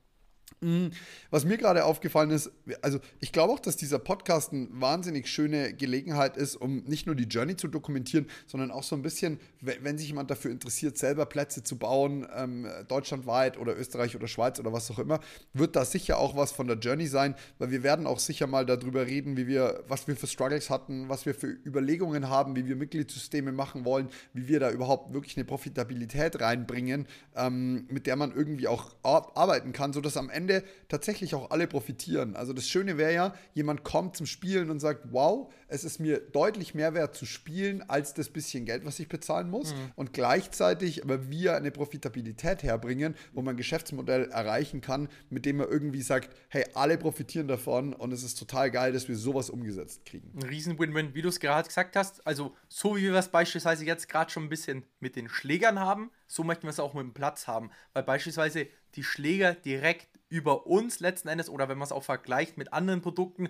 Mhm. 0.64 0.92
Was 1.30 1.46
mir 1.46 1.58
gerade 1.58 1.84
aufgefallen 1.84 2.32
ist, 2.32 2.52
also 2.82 3.00
ich 3.20 3.32
glaube 3.32 3.54
auch, 3.54 3.60
dass 3.60 3.76
dieser 3.76 4.00
Podcast 4.00 4.54
eine 4.54 4.68
wahnsinnig 4.72 5.28
schöne 5.28 5.74
Gelegenheit 5.74 6.38
ist, 6.38 6.56
um 6.56 6.84
nicht 6.86 7.06
nur 7.06 7.16
die 7.16 7.26
Journey 7.26 7.58
zu 7.58 7.68
dokumentieren, 7.68 8.28
sondern 8.48 8.72
auch 8.72 8.84
so 8.84 8.96
ein 8.96 9.02
bisschen, 9.02 9.40
wenn 9.60 9.98
sich 9.98 10.08
jemand 10.08 10.32
dafür 10.32 10.52
interessiert, 10.52 10.98
selber 10.98 11.26
Plätze 11.26 11.64
zu 11.64 11.78
bauen, 11.78 12.26
ähm, 12.36 12.68
deutschlandweit 12.88 13.58
oder 13.58 13.78
Österreich 13.78 14.16
oder 14.16 14.28
Schweiz 14.28 14.60
oder 14.60 14.72
was 14.72 14.90
auch 14.90 15.00
immer, 15.00 15.20
wird 15.54 15.76
da 15.76 15.84
sicher 15.84 16.18
auch 16.18 16.38
was 16.38 16.52
von 16.54 16.68
der 16.68 16.78
Journey 16.78 17.08
sein, 17.08 17.36
weil 17.60 17.72
wir 17.72 17.84
werden 17.84 18.08
auch 18.08 18.20
sicher 18.20 18.48
mal 18.48 18.66
darüber 18.66 19.06
reden, 19.06 19.36
wie 19.36 19.48
wir, 19.48 19.84
was 19.88 20.08
wir 20.08 20.16
für 20.16 20.28
Struggles 20.28 20.70
hatten, 20.70 21.10
was 21.10 21.26
wir 21.26 21.36
für 21.36 21.48
Überlegungen 21.48 22.30
haben, 22.30 22.56
wie 22.56 22.66
wir 22.66 22.78
Mitgliedssysteme 22.78 23.52
machen 23.52 23.84
wollen, 23.84 24.08
wie 24.34 24.48
wir 24.48 24.62
da 24.62 24.72
überhaupt 24.72 25.14
wirklich 25.14 25.36
eine 25.36 25.44
Profitabilität 25.44 26.40
reinbringen, 26.40 27.08
ähm, 27.36 27.86
mit 27.90 28.08
der 28.08 28.16
man 28.16 28.34
irgendwie 28.34 28.70
auch 28.70 28.96
arbeiten 29.04 29.74
kann, 29.74 29.92
sodass 29.92 30.16
am 30.16 30.30
Ende 30.30 30.53
Ende 30.54 30.64
tatsächlich 30.88 31.34
auch 31.36 31.52
alle 31.52 31.68
profitieren. 31.68 32.36
Also 32.36 32.54
das 32.54 32.68
Schöne 32.68 32.98
wäre 32.98 33.14
ja, 33.14 33.36
jemand 33.54 33.84
kommt 33.84 34.16
zum 34.16 34.26
Spielen 34.26 34.70
und 34.70 34.80
sagt, 34.80 35.12
wow, 35.12 35.52
es 35.68 35.84
ist 35.84 36.00
mir 36.00 36.20
deutlich 36.20 36.76
mehr 36.76 36.94
wert 36.94 37.16
zu 37.16 37.26
spielen, 37.26 37.88
als 37.90 38.14
das 38.14 38.30
bisschen 38.30 38.66
Geld, 38.66 38.86
was 38.86 39.00
ich 39.00 39.08
bezahlen 39.08 39.50
muss. 39.50 39.74
Mhm. 39.74 39.92
Und 39.96 40.14
gleichzeitig 40.14 41.04
aber 41.04 41.30
wir 41.30 41.56
eine 41.56 41.72
Profitabilität 41.72 42.64
herbringen, 42.64 43.16
wo 43.34 43.42
man 43.42 43.56
ein 43.56 43.58
Geschäftsmodell 43.58 44.30
erreichen 44.30 44.82
kann, 44.82 45.10
mit 45.30 45.46
dem 45.46 45.58
man 45.58 45.70
irgendwie 45.70 46.02
sagt, 46.02 46.36
hey, 46.50 46.66
alle 46.76 46.98
profitieren 46.98 47.48
davon 47.48 47.94
und 47.94 48.12
es 48.12 48.24
ist 48.24 48.38
total 48.38 48.70
geil, 48.70 48.94
dass 48.94 49.08
wir 49.08 49.16
sowas 49.16 49.50
umgesetzt 49.50 50.06
kriegen. 50.06 50.32
Ein 50.36 50.44
riesen 50.44 50.78
Win-Win, 50.78 51.16
wie 51.16 51.22
du 51.22 51.30
es 51.30 51.40
gerade 51.40 51.68
gesagt 51.68 51.96
hast. 51.96 52.26
Also 52.28 52.56
so 52.68 52.96
wie 52.96 53.04
wir 53.04 53.16
es 53.16 53.30
beispielsweise 53.30 53.86
jetzt 53.86 54.10
gerade 54.10 54.32
schon 54.32 54.44
ein 54.44 54.50
bisschen 54.50 54.84
mit 55.00 55.16
den 55.16 55.30
Schlägern 55.30 55.80
haben, 55.80 56.12
so 56.28 56.44
möchten 56.44 56.64
wir 56.64 56.70
es 56.70 56.80
auch 56.80 56.94
mit 56.94 57.04
dem 57.04 57.14
Platz 57.14 57.48
haben. 57.48 57.72
Weil 57.94 58.04
beispielsweise 58.04 58.68
die 58.96 59.04
Schläger 59.04 59.54
direkt 59.54 60.08
über 60.34 60.66
uns 60.66 61.00
letzten 61.00 61.28
Endes 61.28 61.48
oder 61.48 61.70
wenn 61.70 61.78
man 61.78 61.86
es 61.86 61.92
auch 61.92 62.04
vergleicht 62.04 62.58
mit 62.58 62.74
anderen 62.74 63.02
Produkten, 63.02 63.50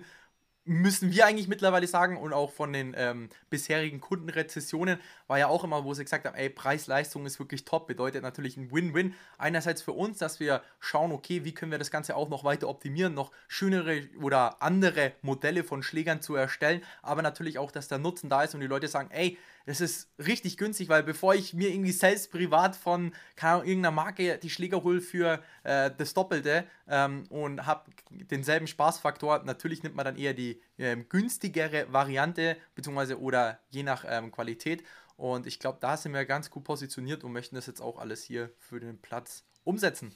müssen 0.66 1.12
wir 1.12 1.26
eigentlich 1.26 1.48
mittlerweile 1.48 1.86
sagen 1.86 2.16
und 2.16 2.32
auch 2.32 2.50
von 2.50 2.72
den 2.72 2.94
ähm, 2.96 3.28
bisherigen 3.50 4.00
Kundenrezessionen 4.00 4.98
war 5.26 5.38
ja 5.38 5.46
auch 5.46 5.64
immer, 5.64 5.84
wo 5.84 5.92
sie 5.92 6.04
gesagt 6.04 6.24
haben, 6.26 6.34
ey, 6.34 6.48
Preis-Leistung 6.48 7.26
ist 7.26 7.38
wirklich 7.38 7.64
top, 7.64 7.86
bedeutet 7.86 8.22
natürlich 8.22 8.56
ein 8.56 8.70
Win-Win. 8.72 9.14
Einerseits 9.36 9.82
für 9.82 9.92
uns, 9.92 10.18
dass 10.18 10.40
wir 10.40 10.62
schauen, 10.80 11.12
okay, 11.12 11.44
wie 11.44 11.52
können 11.52 11.70
wir 11.70 11.78
das 11.78 11.90
Ganze 11.90 12.16
auch 12.16 12.28
noch 12.30 12.44
weiter 12.44 12.68
optimieren, 12.68 13.14
noch 13.14 13.30
schönere 13.46 14.08
oder 14.22 14.62
andere 14.62 15.12
Modelle 15.20 15.64
von 15.64 15.82
Schlägern 15.82 16.22
zu 16.22 16.34
erstellen, 16.34 16.82
aber 17.02 17.20
natürlich 17.20 17.58
auch, 17.58 17.70
dass 17.70 17.88
der 17.88 17.98
Nutzen 17.98 18.30
da 18.30 18.42
ist 18.42 18.54
und 18.54 18.60
die 18.60 18.66
Leute 18.66 18.88
sagen, 18.88 19.10
ey, 19.10 19.38
das 19.66 19.80
ist 19.80 20.10
richtig 20.18 20.56
günstig, 20.56 20.88
weil 20.88 21.02
bevor 21.02 21.34
ich 21.34 21.54
mir 21.54 21.70
irgendwie 21.70 21.92
selbst 21.92 22.30
privat 22.30 22.76
von 22.76 23.12
Ahnung, 23.40 23.66
irgendeiner 23.66 23.94
Marke 23.94 24.38
die 24.38 24.50
Schläger 24.50 24.82
hole 24.82 25.00
für 25.00 25.42
äh, 25.62 25.90
das 25.96 26.14
Doppelte 26.14 26.64
ähm, 26.86 27.24
und 27.30 27.66
habe 27.66 27.90
denselben 28.10 28.66
Spaßfaktor, 28.66 29.42
natürlich 29.44 29.82
nimmt 29.82 29.96
man 29.96 30.04
dann 30.04 30.16
eher 30.16 30.34
die 30.34 30.60
ähm, 30.78 31.08
günstigere 31.08 31.92
Variante, 31.92 32.56
beziehungsweise 32.74 33.18
oder 33.18 33.60
je 33.70 33.82
nach 33.82 34.04
ähm, 34.06 34.30
Qualität. 34.30 34.84
Und 35.16 35.46
ich 35.46 35.60
glaube, 35.60 35.78
da 35.80 35.96
sind 35.96 36.12
wir 36.12 36.24
ganz 36.24 36.50
gut 36.50 36.64
positioniert 36.64 37.24
und 37.24 37.32
möchten 37.32 37.54
das 37.54 37.66
jetzt 37.66 37.80
auch 37.80 37.98
alles 37.98 38.24
hier 38.24 38.50
für 38.58 38.80
den 38.80 39.00
Platz 39.00 39.44
umsetzen. 39.62 40.14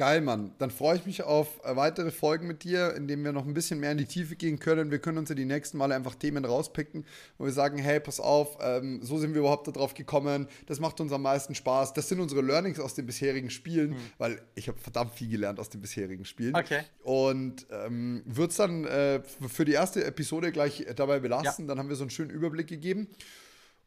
Geil, 0.00 0.22
Mann. 0.22 0.54
Dann 0.56 0.70
freue 0.70 0.96
ich 0.96 1.04
mich 1.04 1.24
auf 1.24 1.62
äh, 1.62 1.76
weitere 1.76 2.10
Folgen 2.10 2.46
mit 2.46 2.64
dir, 2.64 2.94
in 2.94 3.06
denen 3.06 3.22
wir 3.22 3.32
noch 3.32 3.44
ein 3.44 3.52
bisschen 3.52 3.80
mehr 3.80 3.92
in 3.92 3.98
die 3.98 4.06
Tiefe 4.06 4.34
gehen 4.34 4.58
können. 4.58 4.90
Wir 4.90 4.98
können 4.98 5.18
uns 5.18 5.28
ja 5.28 5.34
die 5.34 5.44
nächsten 5.44 5.76
Male 5.76 5.94
einfach 5.94 6.14
Themen 6.14 6.46
rauspicken, 6.46 7.04
wo 7.36 7.44
wir 7.44 7.52
sagen, 7.52 7.76
hey, 7.76 8.00
pass 8.00 8.18
auf, 8.18 8.56
ähm, 8.62 9.00
so 9.02 9.18
sind 9.18 9.34
wir 9.34 9.40
überhaupt 9.40 9.68
darauf 9.68 9.92
gekommen. 9.92 10.48
Das 10.64 10.80
macht 10.80 11.02
uns 11.02 11.12
am 11.12 11.20
meisten 11.20 11.54
Spaß. 11.54 11.92
Das 11.92 12.08
sind 12.08 12.18
unsere 12.18 12.40
Learnings 12.40 12.80
aus 12.80 12.94
den 12.94 13.04
bisherigen 13.04 13.50
Spielen, 13.50 13.90
mhm. 13.90 13.96
weil 14.16 14.40
ich 14.54 14.68
habe 14.68 14.78
verdammt 14.78 15.12
viel 15.12 15.28
gelernt 15.28 15.60
aus 15.60 15.68
den 15.68 15.82
bisherigen 15.82 16.24
Spielen. 16.24 16.56
Okay. 16.56 16.80
Und 17.02 17.66
ähm, 17.70 18.22
wird 18.24 18.52
es 18.52 18.56
dann 18.56 18.86
äh, 18.86 19.20
für 19.48 19.66
die 19.66 19.72
erste 19.72 20.02
Episode 20.02 20.50
gleich 20.50 20.86
dabei 20.96 21.20
belassen. 21.20 21.66
Ja. 21.66 21.68
Dann 21.68 21.78
haben 21.78 21.90
wir 21.90 21.96
so 21.96 22.04
einen 22.04 22.10
schönen 22.10 22.30
Überblick 22.30 22.68
gegeben. 22.68 23.08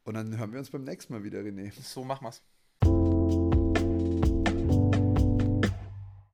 Und 0.04 0.14
dann 0.14 0.38
hören 0.38 0.52
wir 0.52 0.60
uns 0.60 0.70
beim 0.70 0.84
nächsten 0.84 1.12
Mal 1.12 1.24
wieder, 1.24 1.40
René. 1.40 1.72
So 1.82 2.04
machen 2.04 2.24
wir's. 2.28 2.44